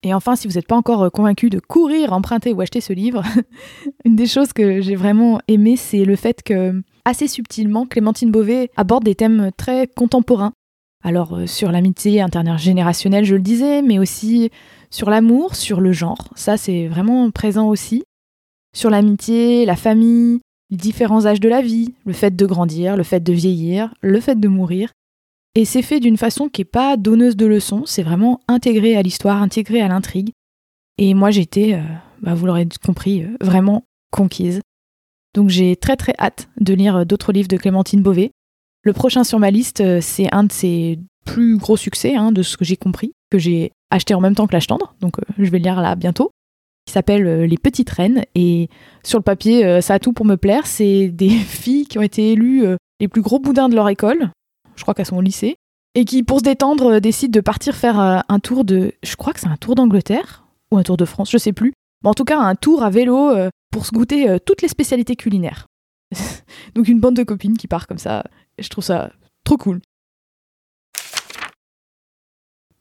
Et 0.03 0.15
enfin, 0.15 0.35
si 0.35 0.49
vous 0.49 0.55
n'êtes 0.55 0.67
pas 0.67 0.77
encore 0.77 1.05
euh, 1.05 1.11
convaincu 1.11 1.49
de 1.49 1.61
courir, 1.61 2.13
emprunter 2.13 2.53
ou 2.53 2.61
acheter 2.61 2.81
ce 2.81 2.93
livre, 2.93 3.23
une 4.05 4.17
des 4.17 4.27
choses 4.27 4.53
que 4.53 4.81
j'ai 4.81 4.97
vraiment 4.97 5.41
aimé, 5.49 5.77
c'est 5.77 6.05
le 6.05 6.17
fait 6.17 6.43
que, 6.43 6.83
assez 7.05 7.29
subtilement, 7.29 7.87
Clémentine 7.87 8.31
Beauvais 8.31 8.71
aborde 8.77 9.05
des 9.05 9.15
thèmes 9.15 9.51
très 9.57 9.87
contemporains. 9.87 10.53
Alors, 11.05 11.37
euh, 11.37 11.47
sur 11.47 11.71
l'amitié 11.71 12.21
intergénérationnelle, 12.21 13.25
je 13.25 13.37
le 13.37 13.43
disais, 13.43 13.83
mais 13.83 13.99
aussi 13.99 14.51
sur 14.91 15.09
l'amour, 15.09 15.55
sur 15.57 15.81
le 15.81 15.93
genre. 15.93 16.29
Ça, 16.35 16.57
c'est 16.57 16.87
vraiment 16.87 17.31
présent 17.31 17.69
aussi. 17.69 18.03
Sur 18.75 18.91
l'amitié, 18.91 19.67
la 19.67 19.77
famille, 19.77 20.41
les 20.71 20.77
différents 20.77 21.27
âges 21.27 21.41
de 21.41 21.49
la 21.49 21.61
vie, 21.61 21.95
le 22.07 22.13
fait 22.13 22.35
de 22.35 22.47
grandir, 22.47 22.97
le 22.97 23.03
fait 23.03 23.21
de 23.21 23.33
vieillir, 23.33 23.95
le 24.01 24.21
fait 24.21 24.39
de 24.39 24.49
mourir. 24.49 24.91
Et 25.55 25.67
c'est 25.67 25.83
fait 25.83 26.01
d'une 26.01 26.17
façon 26.17 26.49
qui 26.49 26.63
n'est 26.63 26.67
pas 26.67 26.97
donneuse 26.97 27.37
de 27.37 27.45
leçons, 27.45 27.85
c'est 27.85 28.03
vraiment 28.03 28.41
intégré 28.49 28.97
à 28.97 29.03
l'histoire, 29.03 29.43
intégré 29.43 29.83
à 29.83 29.89
l'intrigue. 29.89 30.31
Et 30.97 31.13
moi 31.13 31.31
j'étais, 31.31 31.75
euh, 31.75 31.83
bah, 32.23 32.35
vous 32.35 32.47
l'aurez 32.47 32.67
compris, 32.85 33.25
euh, 33.25 33.37
vraiment 33.41 33.85
conquise. 34.11 34.61
Donc 35.35 35.51
j'ai 35.51 35.77
très 35.77 35.97
très 35.97 36.15
hâte 36.19 36.49
de 36.59 36.73
lire 36.73 36.97
euh, 36.97 37.05
d'autres 37.05 37.33
livres 37.33 37.49
de 37.49 37.57
Clémentine 37.59 38.03
Beauvais. 38.03 38.31
Le 38.83 38.95
prochain 38.95 39.25
sur 39.25 39.39
ma 39.39 39.51
liste, 39.51 40.01
c'est 40.01 40.33
un 40.33 40.45
de 40.45 40.53
ses 40.53 40.99
plus 41.25 41.57
gros 41.59 41.77
succès, 41.77 42.17
hein, 42.17 42.33
de 42.33 42.43
ce 42.43 42.57
que 42.57 42.65
j'ai 42.65 42.77
compris, 42.77 43.13
que 43.31 43.39
j'ai 43.39 43.73
acheté 43.91 44.15
en 44.15 44.21
même 44.21 44.35
temps 44.35 44.47
que 44.47 44.55
L'âge 44.55 44.67
tendre, 44.67 44.97
donc 45.01 45.17
je 45.39 45.51
vais 45.51 45.59
le 45.59 45.65
lire 45.65 45.81
là 45.81 45.95
bientôt, 45.95 46.33
qui 46.87 46.93
s'appelle 46.93 47.45
Les 47.45 47.59
Petites 47.59 47.91
Reines. 47.91 48.25
Et 48.35 48.69
sur 49.05 49.21
le 49.21 49.23
papier, 49.23 49.81
ça 49.83 49.95
a 49.95 49.99
tout 50.01 50.13
pour 50.13 50.27
me 50.27 50.37
plaire. 50.37 50.67
C'est 50.67 51.11
des 51.11 51.29
filles 51.31 51.87
qui 51.87 51.99
ont 51.99 52.03
été 52.03 52.33
élues 52.33 52.65
les 52.99 53.07
plus 53.07 53.23
gros 53.23 53.39
boudins 53.39 53.69
de 53.69 53.77
leur 53.77 53.89
école, 53.89 54.33
je 54.77 54.83
crois 54.83 54.95
qu'à 54.95 55.05
son 55.05 55.21
lycée, 55.21 55.57
et 55.95 56.05
qui, 56.05 56.23
pour 56.23 56.39
se 56.39 56.45
détendre, 56.45 56.95
euh, 56.95 57.01
décide 57.01 57.33
de 57.33 57.41
partir 57.41 57.77
faire 57.77 58.01
euh, 58.01 58.21
un 58.29 58.41
tour 58.41 58.65
de. 58.65 58.93
Je 59.03 59.17
crois 59.17 59.33
que 59.33 59.41
c'est 59.41 59.49
un 59.49 59.57
tour 59.57 59.75
d'Angleterre 59.75 60.45
ou 60.71 60.79
un 60.79 60.83
tour 60.83 60.97
de 60.97 61.05
France, 61.05 61.31
je 61.31 61.39
sais 61.39 61.53
plus. 61.53 61.73
Mais 62.03 62.09
en 62.11 62.15
tout 62.15 62.25
cas, 62.25 62.39
un 62.39 62.55
tour 62.55 62.83
à 62.83 62.91
vélo 62.91 63.31
euh, 63.31 63.51
pour 63.71 63.87
se 63.87 63.93
goûter 63.93 64.39
toutes 64.45 64.63
les 64.63 64.69
spécialités 64.69 65.17
culinaires. 65.17 65.67
Donc 66.75 66.89
une 66.89 67.01
bande 67.01 67.17
de 67.17 67.23
copines 67.23 67.57
qui 67.57 67.69
part 67.69 67.87
comme 67.87 67.99
ça. 67.99 68.25
Je 68.59 68.69
trouve 68.69 68.85
ça 68.85 69.13
trop 69.45 69.57
cool. 69.57 69.81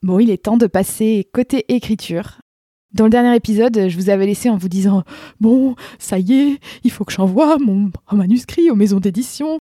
Bon, 0.02 0.20
il 0.20 0.32
est 0.32 0.44
temps 0.44 0.58
de 0.58 0.68
passer 0.68 1.30
côté 1.32 1.66
écriture. 1.74 2.40
Dans 2.94 3.06
le 3.06 3.10
dernier 3.10 3.36
épisode, 3.36 3.88
je 3.88 3.96
vous 3.96 4.10
avais 4.10 4.26
laissé 4.26 4.50
en 4.50 4.58
vous 4.58 4.68
disant 4.68 5.04
Bon, 5.40 5.76
ça 6.00 6.20
y 6.20 6.34
est, 6.34 6.60
il 6.84 6.92
faut 6.92 7.06
que 7.06 7.14
j'envoie 7.14 7.58
mon 7.58 7.92
manuscrit 8.12 8.70
aux 8.70 8.76
maisons 8.76 9.00
d'édition. 9.00 9.60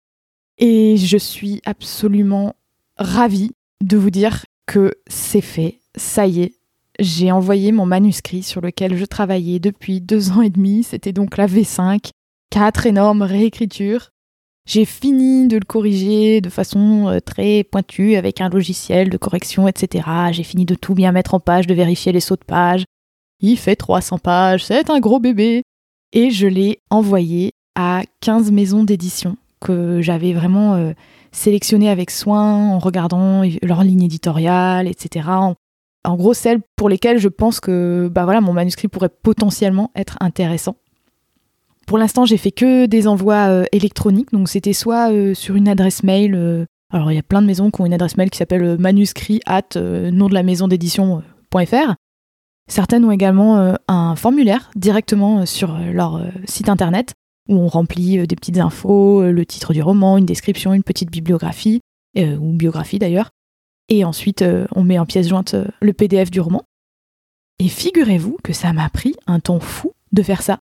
Et 0.59 0.97
je 0.97 1.17
suis 1.17 1.61
absolument 1.65 2.55
ravie 2.97 3.51
de 3.81 3.97
vous 3.97 4.09
dire 4.09 4.45
que 4.67 4.93
c'est 5.07 5.41
fait, 5.41 5.79
ça 5.95 6.27
y 6.27 6.41
est. 6.41 6.53
J'ai 6.99 7.31
envoyé 7.31 7.71
mon 7.71 7.85
manuscrit 7.85 8.43
sur 8.43 8.59
lequel 8.59 8.97
je 8.97 9.05
travaillais 9.05 9.59
depuis 9.59 10.01
deux 10.01 10.31
ans 10.31 10.41
et 10.41 10.49
demi, 10.49 10.83
c'était 10.83 11.13
donc 11.13 11.37
la 11.37 11.47
V5, 11.47 12.09
quatre 12.49 12.85
énormes 12.85 13.21
réécritures. 13.21 14.09
J'ai 14.65 14.83
fini 14.83 15.47
de 15.47 15.57
le 15.57 15.65
corriger 15.65 16.41
de 16.41 16.49
façon 16.49 17.07
euh, 17.07 17.19
très 17.19 17.63
pointue 17.63 18.15
avec 18.15 18.41
un 18.41 18.49
logiciel 18.49 19.09
de 19.09 19.17
correction, 19.17 19.67
etc. 19.67 20.07
J'ai 20.31 20.43
fini 20.43 20.65
de 20.65 20.75
tout 20.75 20.93
bien 20.93 21.13
mettre 21.13 21.33
en 21.33 21.39
page, 21.39 21.67
de 21.67 21.73
vérifier 21.73 22.11
les 22.11 22.19
sauts 22.19 22.35
de 22.35 22.45
page. 22.45 22.83
Il 23.39 23.57
fait 23.57 23.77
300 23.77 24.19
pages, 24.19 24.65
c'est 24.65 24.89
un 24.89 24.99
gros 24.99 25.19
bébé. 25.19 25.63
Et 26.11 26.31
je 26.31 26.47
l'ai 26.47 26.81
envoyé 26.89 27.53
à 27.75 28.03
15 28.19 28.51
maisons 28.51 28.83
d'édition 28.83 29.37
que 29.59 30.01
j'avais 30.01 30.33
vraiment 30.33 30.75
euh, 30.75 30.93
sélectionné 31.31 31.89
avec 31.89 32.11
soin 32.11 32.71
en 32.71 32.79
regardant 32.79 33.43
leur 33.61 33.83
ligne 33.83 34.03
éditoriale, 34.03 34.87
etc. 34.87 35.29
En, 35.29 36.15
gros, 36.15 36.33
celles 36.33 36.59
pour 36.75 36.89
lesquelles 36.89 37.19
je 37.19 37.27
pense 37.27 37.59
que 37.59 38.09
bah 38.11 38.23
voilà, 38.23 38.41
mon 38.41 38.53
manuscrit 38.53 38.87
pourrait 38.87 39.09
potentiellement 39.09 39.91
être 39.95 40.17
intéressant. 40.21 40.75
Pour 41.85 41.97
l'instant, 41.97 42.25
j'ai 42.25 42.37
fait 42.37 42.51
que 42.51 42.85
des 42.85 43.07
envois 43.07 43.49
euh, 43.49 43.65
électroniques, 43.71 44.31
donc 44.31 44.47
c'était 44.47 44.73
soit 44.73 45.11
euh, 45.11 45.33
sur 45.33 45.55
une 45.55 45.67
adresse 45.67 46.03
mail. 46.03 46.67
alors, 46.91 47.11
il 47.11 47.15
y 47.15 47.19
a 47.19 47.23
plein 47.23 47.41
de 47.41 47.47
maisons 47.47 47.71
qui 47.71 47.81
ont 47.81 47.85
une 47.85 47.93
adresse 47.93 48.17
mail 48.17 48.29
qui 48.29 48.37
s'appelle 48.37 48.77
manuscrit 48.77 49.41
at 49.45 49.75
nom 49.75 50.29
de 50.29 50.33
la 50.33 50.43
maison 50.43 50.67
d'édition.fr. 50.67 51.95
Certaines 52.67 53.03
ont 53.03 53.11
également 53.11 53.75
un 53.87 54.15
formulaire 54.15 54.69
directement 54.75 55.47
sur 55.47 55.75
leur 55.79 56.21
site 56.45 56.69
internet 56.69 57.15
où 57.49 57.55
on 57.55 57.67
remplit 57.67 58.19
euh, 58.19 58.25
des 58.25 58.35
petites 58.35 58.59
infos, 58.59 59.21
euh, 59.21 59.31
le 59.31 59.45
titre 59.45 59.73
du 59.73 59.81
roman, 59.81 60.17
une 60.17 60.25
description, 60.25 60.73
une 60.73 60.83
petite 60.83 61.11
bibliographie, 61.11 61.81
euh, 62.17 62.37
ou 62.37 62.53
biographie 62.53 62.99
d'ailleurs. 62.99 63.31
Et 63.89 64.05
ensuite, 64.05 64.45
on 64.75 64.83
met 64.83 64.99
en 64.99 65.07
pièce 65.07 65.27
jointe 65.27 65.55
le 65.81 65.93
PDF 65.93 66.29
du 66.29 66.39
roman. 66.39 66.61
Et 67.57 67.67
figurez-vous 67.67 68.37
que 68.43 68.53
ça 68.53 68.71
m'a 68.71 68.87
pris 68.87 69.15
un 69.25 69.39
temps 69.39 69.59
fou 69.59 69.93
de 70.11 70.21
faire 70.21 70.43
ça. 70.43 70.59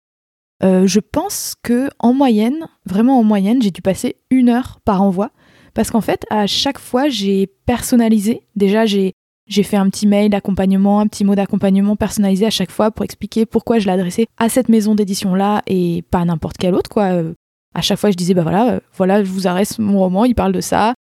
je 0.61 0.99
pense 1.01 1.55
que 1.61 1.89
en 1.99 2.13
moyenne, 2.13 2.69
vraiment 2.85 3.19
en 3.19 3.25
moyenne, 3.25 3.61
j'ai 3.61 3.71
dû 3.71 3.81
passer 3.81 4.15
une 4.29 4.47
heure 4.47 4.79
par 4.85 5.01
envoi. 5.01 5.31
Parce 5.73 5.91
qu'en 5.91 5.99
fait, 5.99 6.25
à 6.29 6.47
chaque 6.47 6.79
fois, 6.79 7.09
j'ai 7.09 7.47
personnalisé. 7.65 8.43
Déjà, 8.55 8.85
j'ai 8.85 9.11
j'ai 9.47 9.63
fait 9.63 9.77
un 9.77 9.89
petit 9.89 10.07
mail 10.07 10.29
d'accompagnement, 10.29 10.99
un 10.99 11.07
petit 11.07 11.23
mot 11.23 11.35
d'accompagnement 11.35 11.95
personnalisé 11.95 12.45
à 12.45 12.49
chaque 12.49 12.71
fois 12.71 12.91
pour 12.91 13.05
expliquer 13.05 13.45
pourquoi 13.45 13.79
je 13.79 13.87
l'adressais 13.87 14.27
à 14.37 14.49
cette 14.49 14.69
maison 14.69 14.93
d'édition 14.93 15.35
là 15.35 15.61
et 15.67 16.03
pas 16.11 16.19
à 16.19 16.25
n'importe 16.25 16.57
quelle 16.57 16.75
autre. 16.75 16.97
Euh, 16.97 17.33
à 17.73 17.81
chaque 17.81 17.99
fois, 17.99 18.11
je 18.11 18.17
disais 18.17 18.33
bah 18.33 18.43
voilà, 18.43 18.73
euh, 18.73 18.79
voilà, 18.95 19.23
je 19.23 19.31
vous 19.31 19.47
adresse 19.47 19.79
mon 19.79 19.99
roman, 19.99 20.25
il 20.25 20.35
parle 20.35 20.51
de 20.51 20.61
ça. 20.61 20.93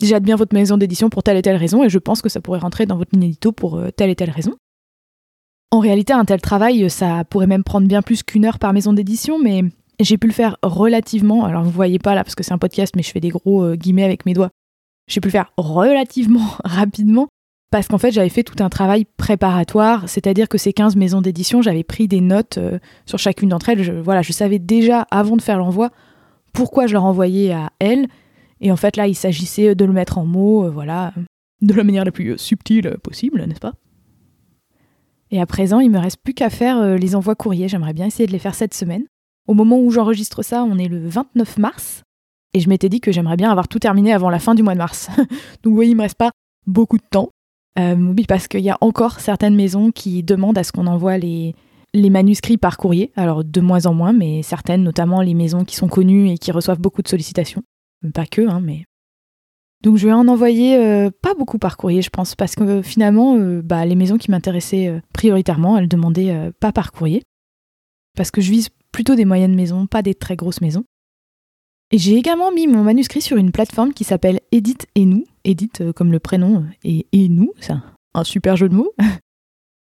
J'aide 0.00 0.24
bien 0.24 0.36
votre 0.36 0.54
maison 0.54 0.76
d'édition 0.76 1.10
pour 1.10 1.22
telle 1.22 1.36
et 1.36 1.42
telle 1.42 1.56
raison 1.56 1.84
et 1.84 1.88
je 1.88 1.98
pense 1.98 2.22
que 2.22 2.28
ça 2.28 2.40
pourrait 2.40 2.58
rentrer 2.58 2.86
dans 2.86 2.96
votre 2.96 3.10
ligne 3.12 3.24
édito 3.24 3.52
pour 3.52 3.76
euh, 3.76 3.90
telle 3.90 4.10
et 4.10 4.16
telle 4.16 4.30
raison. 4.30 4.54
En 5.70 5.78
réalité, 5.78 6.12
un 6.12 6.24
tel 6.24 6.40
travail, 6.40 6.90
ça 6.90 7.24
pourrait 7.24 7.46
même 7.46 7.64
prendre 7.64 7.86
bien 7.86 8.02
plus 8.02 8.22
qu'une 8.22 8.44
heure 8.44 8.58
par 8.58 8.72
maison 8.72 8.92
d'édition, 8.92 9.38
mais 9.38 9.62
j'ai 10.00 10.18
pu 10.18 10.26
le 10.26 10.32
faire 10.32 10.56
relativement. 10.62 11.44
Alors 11.44 11.62
vous 11.62 11.70
voyez 11.70 11.98
pas 11.98 12.14
là 12.14 12.24
parce 12.24 12.34
que 12.34 12.42
c'est 12.42 12.52
un 12.52 12.58
podcast, 12.58 12.94
mais 12.96 13.02
je 13.02 13.10
fais 13.10 13.20
des 13.20 13.30
gros 13.30 13.74
guillemets 13.74 14.04
avec 14.04 14.26
mes 14.26 14.34
doigts. 14.34 14.50
J'ai 15.08 15.20
pu 15.20 15.28
le 15.28 15.32
faire 15.32 15.52
relativement 15.56 16.46
rapidement 16.64 17.28
parce 17.72 17.88
qu'en 17.88 17.98
fait 17.98 18.12
j'avais 18.12 18.28
fait 18.28 18.44
tout 18.44 18.62
un 18.62 18.68
travail 18.68 19.06
préparatoire, 19.16 20.08
c'est-à-dire 20.08 20.48
que 20.48 20.58
ces 20.58 20.74
15 20.74 20.94
maisons 20.94 21.22
d'édition, 21.22 21.62
j'avais 21.62 21.82
pris 21.82 22.06
des 22.06 22.20
notes 22.20 22.58
euh, 22.58 22.78
sur 23.06 23.18
chacune 23.18 23.48
d'entre 23.48 23.70
elles. 23.70 23.82
Je, 23.82 23.92
voilà, 23.92 24.20
je 24.20 24.30
savais 24.30 24.58
déjà 24.58 25.06
avant 25.10 25.36
de 25.36 25.42
faire 25.42 25.58
l'envoi 25.58 25.90
pourquoi 26.52 26.86
je 26.86 26.92
leur 26.92 27.04
envoyais 27.04 27.50
à 27.50 27.70
elles. 27.78 28.06
Et 28.60 28.70
en 28.70 28.76
fait 28.76 28.96
là, 28.96 29.08
il 29.08 29.14
s'agissait 29.14 29.74
de 29.74 29.84
le 29.86 29.92
mettre 29.92 30.18
en 30.18 30.26
mots, 30.26 30.66
euh, 30.66 30.70
voilà, 30.70 31.14
de 31.62 31.72
la 31.72 31.82
manière 31.82 32.04
la 32.04 32.12
plus 32.12 32.36
subtile 32.36 32.98
possible, 33.02 33.42
n'est-ce 33.46 33.58
pas? 33.58 33.72
Et 35.30 35.40
à 35.40 35.46
présent, 35.46 35.80
il 35.80 35.90
me 35.90 35.98
reste 35.98 36.18
plus 36.22 36.34
qu'à 36.34 36.50
faire 36.50 36.76
euh, 36.78 36.96
les 36.96 37.16
envois 37.16 37.34
courriers. 37.34 37.68
J'aimerais 37.68 37.94
bien 37.94 38.04
essayer 38.04 38.26
de 38.26 38.32
les 38.32 38.38
faire 38.38 38.54
cette 38.54 38.74
semaine. 38.74 39.04
Au 39.48 39.54
moment 39.54 39.80
où 39.80 39.90
j'enregistre 39.90 40.42
ça, 40.42 40.62
on 40.62 40.76
est 40.76 40.88
le 40.88 41.08
29 41.08 41.56
mars. 41.56 42.02
Et 42.52 42.60
je 42.60 42.68
m'étais 42.68 42.90
dit 42.90 43.00
que 43.00 43.12
j'aimerais 43.12 43.38
bien 43.38 43.50
avoir 43.50 43.66
tout 43.66 43.78
terminé 43.78 44.12
avant 44.12 44.28
la 44.28 44.38
fin 44.38 44.54
du 44.54 44.62
mois 44.62 44.74
de 44.74 44.78
mars. 44.78 45.08
Donc 45.16 45.70
vous 45.70 45.74
voyez, 45.74 45.92
il 45.92 45.96
me 45.96 46.02
reste 46.02 46.18
pas 46.18 46.32
beaucoup 46.66 46.98
de 46.98 47.04
temps. 47.10 47.30
Euh, 47.78 47.94
oui, 47.94 48.24
parce 48.26 48.48
qu'il 48.48 48.60
y 48.60 48.70
a 48.70 48.78
encore 48.80 49.20
certaines 49.20 49.54
maisons 49.54 49.90
qui 49.92 50.22
demandent 50.22 50.58
à 50.58 50.64
ce 50.64 50.72
qu'on 50.72 50.86
envoie 50.86 51.18
les, 51.18 51.54
manuscrits 51.94 52.58
par 52.58 52.76
courrier. 52.76 53.12
Alors 53.16 53.44
de 53.44 53.60
moins 53.60 53.86
en 53.86 53.94
moins, 53.94 54.12
mais 54.12 54.42
certaines, 54.42 54.82
notamment 54.82 55.22
les 55.22 55.34
maisons 55.34 55.64
qui 55.64 55.76
sont 55.76 55.88
connues 55.88 56.30
et 56.30 56.38
qui 56.38 56.52
reçoivent 56.52 56.80
beaucoup 56.80 57.02
de 57.02 57.08
sollicitations. 57.08 57.62
Pas 58.14 58.26
que, 58.26 58.42
hein, 58.42 58.60
mais. 58.60 58.84
Donc 59.82 59.96
je 59.96 60.06
vais 60.06 60.12
en 60.12 60.28
envoyer 60.28 60.76
euh, 60.76 61.10
pas 61.22 61.34
beaucoup 61.34 61.58
par 61.58 61.76
courrier, 61.76 62.02
je 62.02 62.10
pense, 62.10 62.36
parce 62.36 62.54
que 62.54 62.82
finalement, 62.82 63.36
euh, 63.36 63.62
bah, 63.62 63.84
les 63.84 63.96
maisons 63.96 64.16
qui 64.16 64.30
m'intéressaient 64.30 65.00
prioritairement, 65.12 65.76
elles 65.76 65.88
demandaient 65.88 66.52
pas 66.60 66.72
par 66.72 66.92
courrier. 66.92 67.22
Parce 68.16 68.30
que 68.30 68.40
je 68.40 68.50
vise 68.50 68.68
plutôt 68.92 69.14
des 69.14 69.24
moyennes 69.24 69.54
maisons, 69.54 69.86
pas 69.86 70.02
des 70.02 70.14
très 70.14 70.36
grosses 70.36 70.60
maisons. 70.60 70.84
J'ai 71.92 72.16
également 72.16 72.52
mis 72.52 72.66
mon 72.66 72.82
manuscrit 72.82 73.20
sur 73.20 73.36
une 73.36 73.52
plateforme 73.52 73.92
qui 73.92 74.04
s'appelle 74.04 74.40
Edit 74.50 74.78
et 74.94 75.04
nous. 75.04 75.24
Edit 75.44 75.70
euh, 75.80 75.92
comme 75.92 76.12
le 76.12 76.20
prénom 76.20 76.64
et, 76.84 77.06
et 77.12 77.28
nous, 77.28 77.52
c'est 77.60 77.74
un 78.14 78.24
super 78.24 78.56
jeu 78.56 78.68
de 78.68 78.74
mots. 78.74 78.92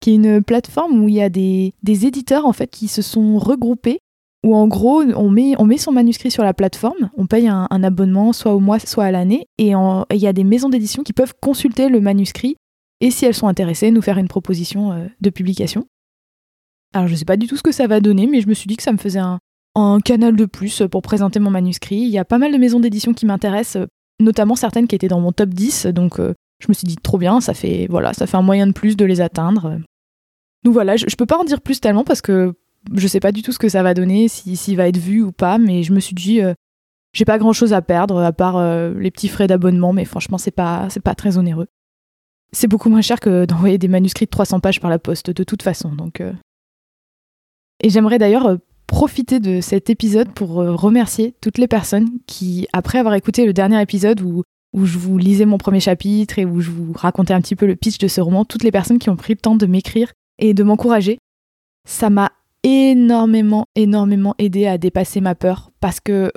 qui 0.00 0.10
est 0.10 0.14
une 0.14 0.42
plateforme 0.42 1.02
où 1.02 1.08
il 1.08 1.16
y 1.16 1.22
a 1.22 1.28
des, 1.28 1.72
éditeurs 1.84 2.46
en 2.46 2.52
fait 2.52 2.68
qui 2.68 2.88
se 2.88 3.02
sont 3.02 3.38
regroupés. 3.38 3.98
Où 4.46 4.54
en 4.54 4.68
gros, 4.68 5.02
on 5.02 5.30
met, 5.30 5.54
on 5.58 5.64
met 5.64 5.78
son 5.78 5.90
manuscrit 5.90 6.30
sur 6.30 6.44
la 6.44 6.54
plateforme, 6.54 7.10
on 7.16 7.26
paye 7.26 7.48
un, 7.48 7.66
abonnement 7.82 8.32
soit 8.32 8.54
au 8.54 8.60
mois, 8.60 8.78
soit 8.78 9.06
à 9.06 9.10
l'année, 9.10 9.48
et 9.58 9.72
il 9.72 10.16
y 10.20 10.26
a 10.28 10.32
des 10.32 10.44
maisons 10.44 10.68
d'édition 10.68 11.02
qui 11.02 11.12
peuvent 11.12 11.34
consulter 11.42 11.88
le 11.88 12.00
manuscrit 12.00 12.54
et 13.00 13.10
si 13.10 13.24
elles 13.24 13.34
sont 13.34 13.48
intéressées, 13.48 13.90
nous 13.90 14.00
faire 14.00 14.16
une 14.16 14.28
proposition 14.28 14.92
euh, 14.92 15.06
de 15.20 15.30
publication. 15.30 15.86
Alors 16.94 17.08
je 17.08 17.16
sais 17.16 17.24
pas 17.24 17.36
du 17.36 17.48
tout 17.48 17.56
ce 17.56 17.64
que 17.64 17.72
ça 17.72 17.88
va 17.88 17.98
donner, 17.98 18.28
mais 18.28 18.40
je 18.40 18.48
me 18.48 18.54
suis 18.54 18.68
dit 18.68 18.76
que 18.76 18.82
ça 18.84 18.92
me 18.92 18.98
faisait 18.98 19.18
un, 19.18 19.40
canal 20.04 20.36
de 20.36 20.44
plus 20.44 20.82
pour 20.90 21.02
présenter 21.02 21.40
mon 21.40 21.50
manuscrit. 21.50 21.96
Il 21.96 22.08
y 22.08 22.18
a 22.18 22.24
pas 22.24 22.38
mal 22.38 22.52
de 22.52 22.58
maisons 22.58 22.80
d'édition 22.80 23.12
qui 23.14 23.26
m'intéressent, 23.26 23.86
notamment 24.20 24.56
certaines 24.56 24.86
qui 24.86 24.94
étaient 24.94 25.08
dans 25.08 25.20
mon 25.20 25.32
top 25.32 25.50
10, 25.50 25.86
donc 25.86 26.18
euh, 26.20 26.34
je 26.60 26.66
me 26.68 26.74
suis 26.74 26.86
dit 26.86 26.96
trop 26.96 27.18
bien, 27.18 27.40
ça 27.40 27.54
fait 27.54 27.86
voilà, 27.88 28.12
ça 28.12 28.26
fait 28.26 28.36
un 28.36 28.42
moyen 28.42 28.66
de 28.66 28.72
plus 28.72 28.96
de 28.96 29.04
les 29.04 29.20
atteindre. 29.20 29.78
Donc 30.64 30.72
voilà, 30.72 30.96
je, 30.96 31.04
peux 31.16 31.26
pas 31.26 31.38
en 31.38 31.44
dire 31.44 31.60
plus 31.60 31.80
tellement 31.80 32.04
parce 32.04 32.20
que 32.20 32.54
je 32.92 33.06
sais 33.06 33.20
pas 33.20 33.32
du 33.32 33.42
tout 33.42 33.52
ce 33.52 33.58
que 33.58 33.68
ça 33.68 33.82
va 33.82 33.94
donner, 33.94 34.28
s'il 34.28 34.56
si, 34.56 34.74
va 34.74 34.88
être 34.88 34.98
vu 34.98 35.22
ou 35.22 35.32
pas, 35.32 35.58
mais 35.58 35.82
je 35.82 35.92
me 35.92 36.00
suis 36.00 36.14
dit 36.14 36.40
euh, 36.42 36.54
j'ai 37.12 37.24
pas 37.24 37.38
grand 37.38 37.52
chose 37.52 37.72
à 37.72 37.82
perdre 37.82 38.22
à 38.22 38.32
part 38.32 38.56
euh, 38.56 38.92
les 38.94 39.10
petits 39.10 39.28
frais 39.28 39.46
d'abonnement, 39.46 39.92
mais 39.92 40.04
franchement 40.04 40.38
c'est 40.38 40.50
pas 40.50 40.88
pas 41.04 41.14
très 41.14 41.38
onéreux. 41.38 41.68
C'est 42.52 42.66
beaucoup 42.66 42.88
moins 42.88 43.02
cher 43.02 43.20
que 43.20 43.44
d'envoyer 43.46 43.78
des 43.78 43.88
manuscrits 43.88 44.26
de 44.26 44.30
300 44.30 44.60
pages 44.60 44.80
par 44.80 44.90
la 44.90 44.98
poste 44.98 45.30
de 45.30 45.44
toute 45.44 45.62
façon, 45.62 45.94
donc 45.94 46.22
et 47.80 47.90
j'aimerais 47.90 48.18
d'ailleurs 48.18 48.58
profiter 48.88 49.38
de 49.38 49.60
cet 49.60 49.90
épisode 49.90 50.32
pour 50.32 50.60
euh, 50.60 50.74
remercier 50.74 51.34
toutes 51.40 51.58
les 51.58 51.68
personnes 51.68 52.08
qui, 52.26 52.66
après 52.72 52.98
avoir 52.98 53.14
écouté 53.14 53.46
le 53.46 53.52
dernier 53.52 53.80
épisode 53.80 54.20
où, 54.22 54.42
où 54.72 54.86
je 54.86 54.98
vous 54.98 55.18
lisais 55.18 55.44
mon 55.44 55.58
premier 55.58 55.78
chapitre 55.78 56.40
et 56.40 56.44
où 56.44 56.60
je 56.60 56.70
vous 56.70 56.92
racontais 56.94 57.34
un 57.34 57.40
petit 57.40 57.54
peu 57.54 57.66
le 57.66 57.76
pitch 57.76 57.98
de 57.98 58.08
ce 58.08 58.20
roman, 58.20 58.44
toutes 58.44 58.64
les 58.64 58.72
personnes 58.72 58.98
qui 58.98 59.10
ont 59.10 59.16
pris 59.16 59.34
le 59.34 59.38
temps 59.38 59.54
de 59.54 59.66
m'écrire 59.66 60.12
et 60.38 60.54
de 60.54 60.62
m'encourager, 60.64 61.18
ça 61.86 62.10
m'a 62.10 62.32
énormément, 62.64 63.66
énormément 63.76 64.34
aidé 64.38 64.66
à 64.66 64.78
dépasser 64.78 65.20
ma 65.20 65.34
peur 65.34 65.70
parce 65.80 66.00
que 66.00 66.32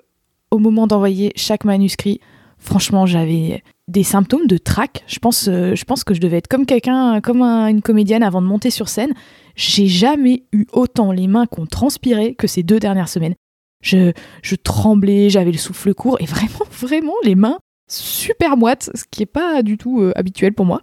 au 0.52 0.60
moment 0.60 0.86
d'envoyer 0.86 1.32
chaque 1.38 1.64
manuscrit, 1.64 2.20
franchement, 2.58 3.06
j'avais 3.06 3.64
des 3.92 4.04
symptômes 4.04 4.48
de 4.48 4.58
trac. 4.58 5.04
Je 5.08 5.20
pense, 5.20 5.48
euh, 5.48 5.76
je 5.76 5.84
pense 5.86 6.04
que 6.04 6.14
je 6.14 6.20
devais 6.20 6.38
être 6.38 6.48
comme 6.48 6.66
quelqu'un, 6.66 7.22
comme 7.22 7.42
une 7.42 7.82
comédienne 7.82 8.24
avant 8.24 8.42
de 8.42 8.48
monter 8.48 8.70
sur 8.70 8.90
scène. 8.90 9.14
J'ai 9.56 9.88
jamais 9.88 10.44
eu 10.52 10.66
autant 10.72 11.12
les 11.12 11.28
mains 11.28 11.46
qu'on 11.46 11.66
transpirait 11.66 12.34
que 12.34 12.48
ces 12.48 12.64
deux 12.64 12.80
dernières 12.80 13.10
semaines. 13.10 13.36
Je, 13.84 14.12
je 14.42 14.56
tremblais, 14.56 15.30
j'avais 15.30 15.52
le 15.52 15.58
souffle 15.58 15.94
court 15.94 16.18
et 16.20 16.26
vraiment, 16.26 16.66
vraiment 16.72 17.14
les 17.24 17.36
mains 17.36 17.58
super 17.88 18.58
moites, 18.58 18.90
ce 18.96 19.04
qui 19.10 19.24
est 19.24 19.28
pas 19.28 19.64
du 19.64 19.78
tout 19.78 20.02
euh, 20.02 20.14
habituel 20.16 20.54
pour 20.54 20.66
moi. 20.66 20.82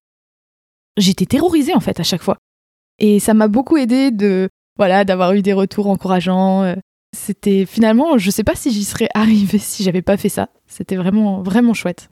J'étais 0.96 1.26
terrorisée 1.26 1.74
en 1.74 1.80
fait 1.80 1.98
à 2.00 2.02
chaque 2.02 2.22
fois. 2.22 2.36
Et 2.98 3.20
ça 3.20 3.34
m'a 3.34 3.48
beaucoup 3.48 3.76
aidé 3.76 4.10
de, 4.10 4.48
voilà, 4.76 5.04
d'avoir 5.04 5.32
eu 5.32 5.42
des 5.42 5.52
retours 5.52 5.86
encourageants. 5.86 6.64
Euh. 6.64 6.74
C'était 7.16 7.64
finalement, 7.64 8.18
je 8.18 8.30
sais 8.30 8.44
pas 8.44 8.54
si 8.54 8.70
j'y 8.70 8.84
serais 8.84 9.08
arrivée 9.14 9.58
si 9.58 9.82
j'avais 9.82 10.02
pas 10.02 10.16
fait 10.16 10.28
ça. 10.28 10.50
C'était 10.66 10.96
vraiment, 10.96 11.42
vraiment 11.42 11.74
chouette. 11.74 12.08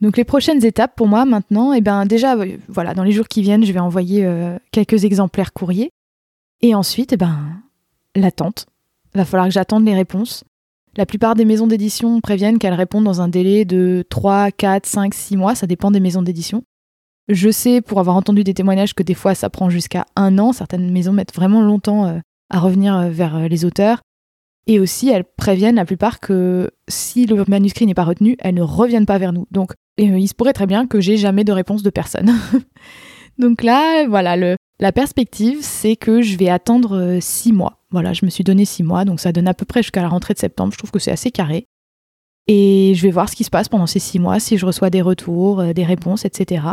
Donc 0.00 0.16
les 0.16 0.24
prochaines 0.24 0.64
étapes 0.64 0.96
pour 0.96 1.08
moi 1.08 1.24
maintenant, 1.24 1.72
eh 1.72 1.80
ben 1.80 2.06
déjà 2.06 2.34
euh, 2.36 2.56
voilà, 2.68 2.94
dans 2.94 3.04
les 3.04 3.12
jours 3.12 3.28
qui 3.28 3.42
viennent, 3.42 3.64
je 3.64 3.72
vais 3.72 3.80
envoyer 3.80 4.24
euh, 4.24 4.58
quelques 4.72 5.04
exemplaires 5.04 5.52
courriers 5.52 5.90
et 6.62 6.74
ensuite 6.74 7.12
eh 7.12 7.16
ben 7.16 7.62
l'attente. 8.16 8.66
Va 9.14 9.24
falloir 9.24 9.48
que 9.48 9.54
j'attende 9.54 9.84
les 9.84 9.94
réponses. 9.94 10.44
La 10.96 11.06
plupart 11.06 11.34
des 11.34 11.44
maisons 11.44 11.66
d'édition 11.66 12.20
préviennent 12.20 12.58
qu'elles 12.58 12.74
répondent 12.74 13.04
dans 13.04 13.20
un 13.20 13.28
délai 13.28 13.64
de 13.64 14.04
3, 14.08 14.50
4, 14.52 14.86
5, 14.86 15.14
6 15.14 15.36
mois, 15.36 15.54
ça 15.54 15.66
dépend 15.66 15.90
des 15.90 16.00
maisons 16.00 16.22
d'édition. 16.22 16.62
Je 17.28 17.50
sais 17.50 17.80
pour 17.80 18.00
avoir 18.00 18.16
entendu 18.16 18.42
des 18.42 18.54
témoignages 18.54 18.94
que 18.94 19.02
des 19.02 19.14
fois 19.14 19.34
ça 19.34 19.50
prend 19.50 19.70
jusqu'à 19.70 20.06
un 20.16 20.38
an, 20.38 20.52
certaines 20.52 20.90
maisons 20.90 21.12
mettent 21.12 21.34
vraiment 21.34 21.60
longtemps 21.60 22.06
euh, 22.06 22.18
à 22.48 22.58
revenir 22.58 23.08
vers 23.10 23.48
les 23.48 23.64
auteurs. 23.64 24.00
Et 24.66 24.78
aussi, 24.78 25.08
elles 25.08 25.24
préviennent 25.24 25.76
la 25.76 25.84
plupart 25.84 26.20
que 26.20 26.70
si 26.88 27.26
le 27.26 27.44
manuscrit 27.48 27.86
n'est 27.86 27.94
pas 27.94 28.04
retenu, 28.04 28.36
elles 28.38 28.54
ne 28.54 28.62
reviennent 28.62 29.06
pas 29.06 29.18
vers 29.18 29.32
nous. 29.32 29.46
Donc 29.50 29.72
et 30.00 30.10
euh, 30.10 30.18
il 30.18 30.28
se 30.28 30.34
pourrait 30.34 30.54
très 30.54 30.66
bien 30.66 30.86
que 30.86 31.00
j'ai 31.00 31.18
jamais 31.18 31.44
de 31.44 31.52
réponse 31.52 31.82
de 31.82 31.90
personne. 31.90 32.32
Donc 33.38 33.62
là, 33.62 34.06
voilà, 34.08 34.36
le, 34.36 34.56
la 34.80 34.92
perspective, 34.92 35.58
c'est 35.60 35.94
que 35.94 36.22
je 36.22 36.38
vais 36.38 36.48
attendre 36.48 36.96
euh, 36.96 37.18
six 37.20 37.52
mois. 37.52 37.82
Voilà, 37.90 38.14
je 38.14 38.24
me 38.24 38.30
suis 38.30 38.44
donné 38.44 38.64
six 38.64 38.82
mois, 38.82 39.04
donc 39.04 39.18
ça 39.18 39.32
donne 39.32 39.48
à 39.48 39.54
peu 39.54 39.64
près 39.64 39.82
jusqu'à 39.82 40.00
la 40.00 40.08
rentrée 40.08 40.32
de 40.32 40.38
septembre. 40.38 40.72
Je 40.72 40.78
trouve 40.78 40.90
que 40.92 41.00
c'est 41.00 41.10
assez 41.10 41.30
carré. 41.30 41.66
Et 42.46 42.92
je 42.94 43.02
vais 43.02 43.10
voir 43.10 43.28
ce 43.28 43.34
qui 43.36 43.44
se 43.44 43.50
passe 43.50 43.68
pendant 43.68 43.86
ces 43.86 43.98
six 43.98 44.18
mois, 44.18 44.38
si 44.40 44.58
je 44.58 44.64
reçois 44.64 44.90
des 44.90 45.02
retours, 45.02 45.60
euh, 45.60 45.72
des 45.72 45.84
réponses, 45.84 46.24
etc. 46.24 46.66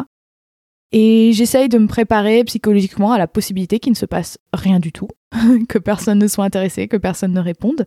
Et 0.92 1.32
j'essaye 1.34 1.70
de 1.70 1.78
me 1.78 1.88
préparer 1.88 2.44
psychologiquement 2.46 3.12
à 3.12 3.18
la 3.18 3.28
possibilité 3.28 3.80
qu'il 3.80 3.92
ne 3.92 3.98
se 3.98 4.06
passe 4.06 4.38
rien 4.54 4.80
du 4.80 4.92
tout, 4.92 5.10
que 5.70 5.80
personne 5.80 6.20
ne 6.20 6.28
soit 6.28 6.46
intéressé, 6.46 6.88
que 6.88 6.98
personne 6.98 7.34
ne 7.34 7.42
réponde. 7.42 7.86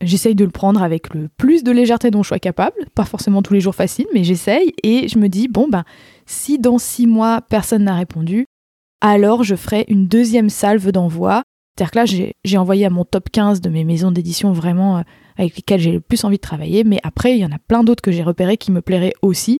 J'essaye 0.00 0.36
de 0.36 0.44
le 0.44 0.50
prendre 0.50 0.82
avec 0.82 1.12
le 1.12 1.28
plus 1.28 1.64
de 1.64 1.72
légèreté 1.72 2.10
dont 2.12 2.22
je 2.22 2.28
sois 2.28 2.38
capable, 2.38 2.86
pas 2.94 3.04
forcément 3.04 3.42
tous 3.42 3.54
les 3.54 3.60
jours 3.60 3.74
facile, 3.74 4.06
mais 4.14 4.22
j'essaye 4.22 4.72
et 4.84 5.08
je 5.08 5.18
me 5.18 5.28
dis 5.28 5.48
bon 5.48 5.68
ben 5.68 5.84
si 6.24 6.58
dans 6.58 6.78
six 6.78 7.08
mois 7.08 7.40
personne 7.40 7.84
n'a 7.84 7.96
répondu, 7.96 8.46
alors 9.00 9.42
je 9.42 9.56
ferai 9.56 9.84
une 9.88 10.06
deuxième 10.06 10.50
salve 10.50 10.92
d'envoi. 10.92 11.42
C'est-à-dire 11.76 11.90
que 11.90 11.98
là 11.98 12.32
j'ai 12.44 12.58
envoyé 12.58 12.86
à 12.86 12.90
mon 12.90 13.04
top 13.04 13.28
15 13.30 13.60
de 13.60 13.70
mes 13.70 13.82
maisons 13.82 14.12
d'édition 14.12 14.52
vraiment 14.52 14.98
euh, 14.98 15.02
avec 15.36 15.56
lesquelles 15.56 15.80
j'ai 15.80 15.92
le 15.92 16.00
plus 16.00 16.22
envie 16.24 16.36
de 16.36 16.42
travailler, 16.42 16.84
mais 16.84 17.00
après 17.02 17.32
il 17.32 17.38
y 17.38 17.44
en 17.44 17.52
a 17.52 17.58
plein 17.58 17.82
d'autres 17.82 18.02
que 18.02 18.12
j'ai 18.12 18.22
repérés 18.22 18.56
qui 18.56 18.70
me 18.70 18.82
plairaient 18.82 19.14
aussi. 19.22 19.58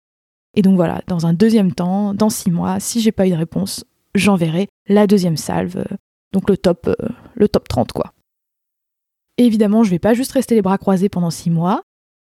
Et 0.56 0.62
donc 0.62 0.76
voilà, 0.76 1.02
dans 1.08 1.26
un 1.26 1.32
deuxième 1.32 1.72
temps, 1.72 2.14
dans 2.14 2.30
six 2.30 2.50
mois, 2.50 2.78
si 2.78 3.00
j'ai 3.00 3.12
pas 3.12 3.26
eu 3.26 3.30
de 3.30 3.36
réponse, 3.36 3.84
j'enverrai 4.14 4.68
la 4.88 5.08
deuxième 5.08 5.36
salve, 5.36 5.78
euh, 5.78 5.96
donc 6.32 6.48
le 6.48 6.56
top, 6.56 6.86
euh, 6.88 7.08
le 7.34 7.48
top 7.48 7.66
30 7.66 7.92
quoi. 7.92 8.12
Évidemment, 9.38 9.84
je 9.84 9.90
vais 9.90 10.00
pas 10.00 10.14
juste 10.14 10.32
rester 10.32 10.56
les 10.56 10.62
bras 10.62 10.78
croisés 10.78 11.08
pendant 11.08 11.30
six 11.30 11.48
mois. 11.48 11.82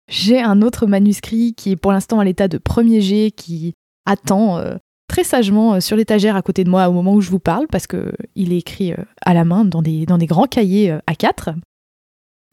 J'ai 0.09 0.41
un 0.41 0.61
autre 0.61 0.87
manuscrit 0.87 1.53
qui 1.55 1.71
est 1.71 1.75
pour 1.77 1.93
l'instant 1.93 2.19
à 2.19 2.25
l'état 2.25 2.47
de 2.47 2.57
premier 2.57 3.01
jet 3.01 3.31
qui 3.31 3.73
attend 4.05 4.57
euh, 4.57 4.75
très 5.07 5.23
sagement 5.23 5.75
euh, 5.75 5.79
sur 5.79 5.97
l'étagère 5.97 6.35
à 6.35 6.41
côté 6.41 6.63
de 6.63 6.69
moi 6.69 6.87
au 6.87 6.93
moment 6.93 7.13
où 7.13 7.21
je 7.21 7.29
vous 7.29 7.39
parle 7.39 7.67
parce 7.67 7.87
que 7.87 8.13
il 8.35 8.53
est 8.53 8.57
écrit 8.57 8.93
euh, 8.93 9.03
à 9.21 9.33
la 9.33 9.45
main 9.45 9.65
dans 9.65 9.81
des, 9.81 10.05
grands 10.27 10.47
cahiers 10.47 10.97
A4. 11.09 11.55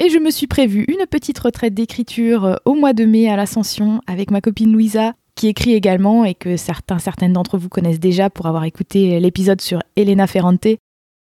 Et 0.01 0.11
je 0.11 0.19
me 0.19 0.31
suis 0.31 0.49
prévu 0.49 0.85
une 0.89 1.07
petite 1.07 1.39
retraite 1.39 1.75
d'écriture 1.75 2.59
au 2.65 2.75
mois 2.75 2.93
de 2.93 3.05
mai 3.05 3.29
à 3.29 3.37
l'Ascension 3.37 4.01
avec 4.09 4.33
ma 4.33 4.41
copine 4.41 4.73
Louisa 4.73 5.15
qui 5.37 5.49
écrit 5.49 5.75
également 5.75 6.25
et 6.25 6.35
que 6.35 6.57
certains, 6.57 6.99
certaines 6.99 7.33
d'entre 7.33 7.59
vous 7.59 7.69
connaissent 7.69 8.01
déjà 8.01 8.31
pour 8.31 8.47
avoir 8.47 8.65
écouté 8.65 9.19
l'épisode 9.21 9.61
sur 9.61 9.81
Elena 9.97 10.27
Ferrante 10.27 10.67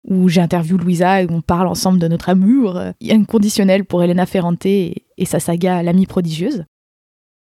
où 0.07 0.29
j'interviewe 0.29 0.77
Louisa 0.77 1.21
et 1.21 1.27
on 1.29 1.41
parle 1.41 1.67
ensemble 1.67 1.99
de 1.99 2.07
notre 2.07 2.29
amour 2.29 2.77
euh, 2.77 2.91
inconditionnel 3.09 3.85
pour 3.85 4.03
Elena 4.03 4.25
Ferrante 4.25 4.65
et, 4.65 5.05
sa 5.25 5.39
saga 5.39 5.83
L'amie 5.83 6.05
prodigieuse. 6.05 6.63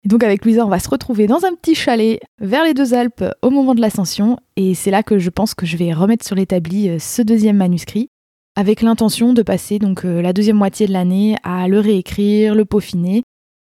Et 0.04 0.08
donc 0.08 0.22
avec 0.22 0.44
Louisa, 0.44 0.64
on 0.64 0.68
va 0.68 0.78
se 0.78 0.88
retrouver 0.88 1.26
dans 1.26 1.44
un 1.44 1.54
petit 1.54 1.74
chalet 1.74 2.20
vers 2.40 2.64
les 2.64 2.74
deux 2.74 2.94
Alpes 2.94 3.24
au 3.42 3.50
moment 3.50 3.74
de 3.74 3.80
l'ascension 3.80 4.38
et 4.56 4.74
c'est 4.74 4.90
là 4.90 5.02
que 5.02 5.18
je 5.18 5.30
pense 5.30 5.54
que 5.54 5.66
je 5.66 5.76
vais 5.76 5.92
remettre 5.92 6.24
sur 6.24 6.36
l'établi 6.36 6.88
euh, 6.88 6.98
ce 6.98 7.22
deuxième 7.22 7.56
manuscrit 7.56 8.08
avec 8.56 8.82
l'intention 8.82 9.32
de 9.32 9.42
passer 9.42 9.78
donc 9.78 10.04
euh, 10.04 10.22
la 10.22 10.32
deuxième 10.32 10.56
moitié 10.56 10.86
de 10.86 10.92
l'année 10.92 11.36
à 11.42 11.66
le 11.66 11.80
réécrire, 11.80 12.54
le 12.54 12.64
peaufiner. 12.64 13.22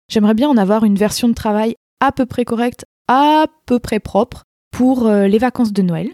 J'aimerais 0.08 0.34
bien 0.34 0.48
en 0.48 0.56
avoir 0.56 0.84
une 0.84 0.96
version 0.96 1.28
de 1.28 1.34
travail 1.34 1.74
à 2.00 2.12
peu 2.12 2.26
près 2.26 2.44
correcte 2.44 2.84
à 3.08 3.46
peu 3.66 3.78
près 3.78 4.00
propre 4.00 4.44
pour 4.70 5.08
les 5.08 5.38
vacances 5.38 5.72
de 5.72 5.80
Noël. 5.80 6.10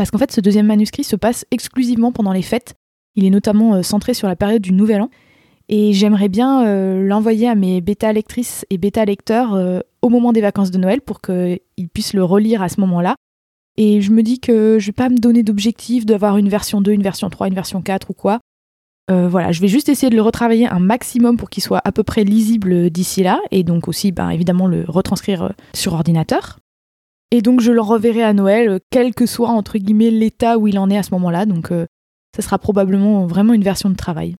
Parce 0.00 0.10
qu'en 0.10 0.16
fait, 0.16 0.32
ce 0.32 0.40
deuxième 0.40 0.64
manuscrit 0.64 1.04
se 1.04 1.14
passe 1.14 1.44
exclusivement 1.50 2.10
pendant 2.10 2.32
les 2.32 2.40
fêtes. 2.40 2.72
Il 3.16 3.26
est 3.26 3.30
notamment 3.30 3.74
euh, 3.74 3.82
centré 3.82 4.14
sur 4.14 4.28
la 4.28 4.34
période 4.34 4.62
du 4.62 4.72
Nouvel 4.72 5.02
An. 5.02 5.10
Et 5.68 5.92
j'aimerais 5.92 6.30
bien 6.30 6.64
euh, 6.64 7.06
l'envoyer 7.06 7.46
à 7.46 7.54
mes 7.54 7.82
bêta-lectrices 7.82 8.64
et 8.70 8.78
bêta-lecteurs 8.78 9.82
au 10.00 10.08
moment 10.08 10.32
des 10.32 10.40
vacances 10.40 10.70
de 10.70 10.78
Noël 10.78 11.02
pour 11.02 11.20
qu'ils 11.20 11.60
puissent 11.92 12.14
le 12.14 12.24
relire 12.24 12.62
à 12.62 12.70
ce 12.70 12.80
moment-là. 12.80 13.14
Et 13.76 14.00
je 14.00 14.10
me 14.10 14.22
dis 14.22 14.40
que 14.40 14.78
je 14.78 14.86
vais 14.86 14.92
pas 14.92 15.10
me 15.10 15.18
donner 15.18 15.42
d'objectif 15.42 16.06
d'avoir 16.06 16.38
une 16.38 16.48
version 16.48 16.80
2, 16.80 16.92
une 16.92 17.02
version 17.02 17.28
3, 17.28 17.48
une 17.48 17.54
version 17.54 17.82
4 17.82 18.08
ou 18.08 18.14
quoi. 18.14 18.38
voilà, 19.10 19.52
je 19.52 19.60
vais 19.60 19.68
juste 19.68 19.90
essayer 19.90 20.08
de 20.08 20.16
le 20.16 20.22
retravailler 20.22 20.66
un 20.66 20.80
maximum 20.80 21.36
pour 21.36 21.50
qu'il 21.50 21.62
soit 21.62 21.82
à 21.84 21.92
peu 21.92 22.04
près 22.04 22.24
lisible 22.24 22.88
d'ici 22.88 23.22
là, 23.22 23.38
et 23.50 23.64
donc 23.64 23.86
aussi, 23.86 24.12
ben, 24.12 24.30
évidemment, 24.30 24.66
le 24.66 24.86
retranscrire 24.88 25.52
sur 25.74 25.92
ordinateur. 25.92 26.59
Et 27.30 27.42
donc 27.42 27.60
je 27.60 27.72
le 27.72 27.80
reverrai 27.80 28.22
à 28.22 28.32
Noël, 28.32 28.68
euh, 28.68 28.78
quel 28.90 29.14
que 29.14 29.26
soit 29.26 29.50
entre 29.50 29.78
guillemets 29.78 30.10
l'état 30.10 30.58
où 30.58 30.66
il 30.66 30.78
en 30.78 30.90
est 30.90 30.98
à 30.98 31.02
ce 31.02 31.12
moment-là. 31.12 31.46
Donc 31.46 31.70
euh, 31.70 31.86
ça 32.34 32.42
sera 32.42 32.58
probablement 32.58 33.26
vraiment 33.26 33.52
une 33.52 33.62
version 33.62 33.88
de 33.88 33.94
travail. 33.94 34.34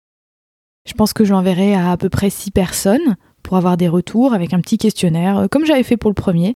Je 0.88 0.94
pense 0.94 1.12
que 1.12 1.24
je 1.24 1.32
l'enverrai 1.32 1.74
à 1.74 1.92
à 1.92 1.96
peu 1.96 2.08
près 2.08 2.30
6 2.30 2.50
personnes 2.50 3.16
pour 3.42 3.56
avoir 3.56 3.76
des 3.76 3.88
retours 3.88 4.34
avec 4.34 4.52
un 4.52 4.60
petit 4.60 4.78
questionnaire, 4.78 5.38
euh, 5.38 5.46
comme 5.48 5.64
j'avais 5.64 5.82
fait 5.82 5.96
pour 5.96 6.10
le 6.10 6.14
premier. 6.14 6.54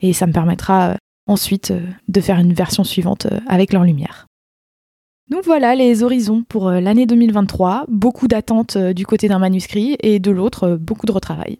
Et 0.00 0.12
ça 0.12 0.26
me 0.26 0.32
permettra 0.32 0.96
ensuite 1.26 1.72
de 2.08 2.20
faire 2.20 2.38
une 2.38 2.52
version 2.52 2.82
suivante 2.82 3.28
avec 3.46 3.72
leur 3.72 3.84
lumière. 3.84 4.26
Donc 5.30 5.44
voilà 5.44 5.76
les 5.76 6.02
horizons 6.02 6.42
pour 6.42 6.70
l'année 6.70 7.06
2023, 7.06 7.84
beaucoup 7.88 8.26
d'attentes 8.26 8.76
du 8.76 9.06
côté 9.06 9.28
d'un 9.28 9.38
manuscrit 9.38 9.96
et 10.00 10.18
de 10.18 10.32
l'autre 10.32 10.76
beaucoup 10.76 11.06
de 11.06 11.12
retravail. 11.12 11.58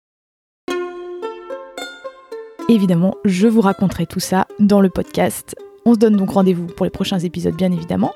Évidemment, 2.69 3.15
je 3.25 3.49
vous 3.49 3.61
raconterai 3.61 4.07
tout 4.07 4.21
ça 4.21 4.47
dans 4.59 4.81
le 4.81 4.89
podcast. 4.89 5.57
On 5.85 5.95
se 5.95 5.99
donne 5.99 6.17
donc 6.17 6.31
rendez-vous 6.31 6.67
pour 6.67 6.85
les 6.85 6.91
prochains 6.91 7.19
épisodes, 7.19 7.55
bien 7.55 7.73
évidemment. 7.73 8.13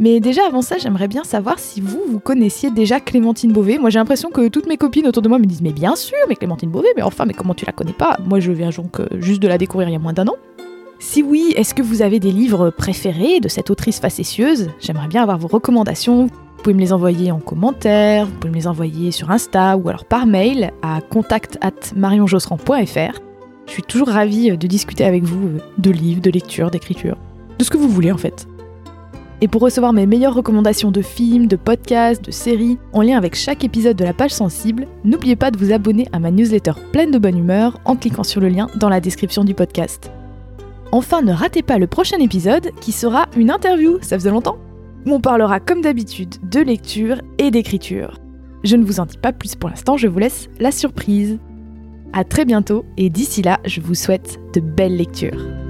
Mais 0.00 0.20
déjà 0.20 0.42
avant 0.46 0.62
ça, 0.62 0.78
j'aimerais 0.78 1.08
bien 1.08 1.24
savoir 1.24 1.58
si 1.58 1.80
vous, 1.80 2.00
vous 2.08 2.20
connaissiez 2.20 2.70
déjà 2.70 3.00
Clémentine 3.00 3.52
Beauvais. 3.52 3.78
Moi 3.78 3.90
j'ai 3.90 3.98
l'impression 3.98 4.30
que 4.30 4.48
toutes 4.48 4.68
mes 4.68 4.76
copines 4.76 5.08
autour 5.08 5.22
de 5.22 5.28
moi 5.28 5.38
me 5.40 5.44
disent 5.44 5.62
Mais 5.62 5.72
bien 5.72 5.96
sûr, 5.96 6.16
mais 6.28 6.36
Clémentine 6.36 6.70
Beauvais, 6.70 6.92
mais 6.96 7.02
enfin, 7.02 7.24
mais 7.26 7.34
comment 7.34 7.54
tu 7.54 7.66
la 7.66 7.72
connais 7.72 7.92
pas? 7.92 8.16
Moi 8.24 8.38
je 8.38 8.52
viens 8.52 8.70
donc 8.70 9.00
euh, 9.00 9.08
juste 9.18 9.42
de 9.42 9.48
la 9.48 9.58
découvrir 9.58 9.88
il 9.88 9.92
y 9.92 9.96
a 9.96 9.98
moins 9.98 10.12
d'un 10.12 10.28
an. 10.28 10.36
Si 11.00 11.22
oui, 11.22 11.52
est-ce 11.56 11.74
que 11.74 11.82
vous 11.82 12.02
avez 12.02 12.20
des 12.20 12.32
livres 12.32 12.70
préférés 12.70 13.40
de 13.40 13.48
cette 13.48 13.70
autrice 13.70 14.00
facétieuse? 14.00 14.70
J'aimerais 14.80 15.08
bien 15.08 15.22
avoir 15.22 15.38
vos 15.38 15.48
recommandations. 15.48 16.26
Vous 16.26 16.62
pouvez 16.62 16.74
me 16.74 16.80
les 16.80 16.92
envoyer 16.92 17.30
en 17.30 17.38
commentaire, 17.38 18.26
vous 18.26 18.32
pouvez 18.32 18.50
me 18.50 18.56
les 18.56 18.66
envoyer 18.66 19.12
sur 19.12 19.30
Insta 19.30 19.76
ou 19.76 19.88
alors 19.88 20.04
par 20.04 20.26
mail 20.26 20.72
à 20.82 21.00
contact 21.00 21.56
at 21.60 21.94
je 23.68 23.74
suis 23.74 23.82
toujours 23.82 24.08
ravie 24.08 24.50
euh, 24.50 24.56
de 24.56 24.66
discuter 24.66 25.04
avec 25.04 25.22
vous 25.22 25.46
euh, 25.46 25.58
de 25.76 25.90
livres, 25.90 26.22
de 26.22 26.30
lecture, 26.30 26.70
d'écriture, 26.70 27.16
de 27.58 27.64
ce 27.64 27.70
que 27.70 27.76
vous 27.76 27.88
voulez 27.88 28.10
en 28.10 28.16
fait. 28.16 28.48
Et 29.40 29.46
pour 29.46 29.60
recevoir 29.62 29.92
mes 29.92 30.06
meilleures 30.06 30.34
recommandations 30.34 30.90
de 30.90 31.02
films, 31.02 31.46
de 31.46 31.54
podcasts, 31.54 32.24
de 32.24 32.32
séries, 32.32 32.78
en 32.92 33.02
lien 33.02 33.16
avec 33.16 33.36
chaque 33.36 33.62
épisode 33.62 33.96
de 33.96 34.04
la 34.04 34.14
page 34.14 34.32
sensible, 34.32 34.86
n'oubliez 35.04 35.36
pas 35.36 35.52
de 35.52 35.58
vous 35.58 35.70
abonner 35.70 36.08
à 36.12 36.18
ma 36.18 36.32
newsletter 36.32 36.72
pleine 36.92 37.12
de 37.12 37.18
bonne 37.18 37.38
humeur 37.38 37.78
en 37.84 37.94
cliquant 37.94 38.24
sur 38.24 38.40
le 38.40 38.48
lien 38.48 38.68
dans 38.76 38.88
la 38.88 39.00
description 39.00 39.44
du 39.44 39.54
podcast. 39.54 40.10
Enfin, 40.90 41.22
ne 41.22 41.32
ratez 41.32 41.62
pas 41.62 41.78
le 41.78 41.86
prochain 41.86 42.18
épisode 42.18 42.70
qui 42.80 42.90
sera 42.90 43.26
une 43.36 43.50
interview, 43.50 43.98
ça 44.00 44.18
faisait 44.18 44.30
longtemps, 44.30 44.58
où 45.06 45.12
on 45.12 45.20
parlera 45.20 45.60
comme 45.60 45.82
d'habitude 45.82 46.36
de 46.42 46.60
lecture 46.60 47.20
et 47.36 47.50
d'écriture. 47.52 48.18
Je 48.64 48.74
ne 48.74 48.84
vous 48.84 48.98
en 48.98 49.06
dis 49.06 49.18
pas 49.18 49.32
plus 49.32 49.54
pour 49.54 49.68
l'instant, 49.68 49.96
je 49.96 50.08
vous 50.08 50.18
laisse 50.18 50.48
la 50.58 50.72
surprise. 50.72 51.38
À 52.12 52.24
très 52.24 52.44
bientôt 52.44 52.84
et 52.96 53.10
d'ici 53.10 53.42
là, 53.42 53.60
je 53.64 53.80
vous 53.80 53.94
souhaite 53.94 54.38
de 54.54 54.60
belles 54.60 54.96
lectures. 54.96 55.67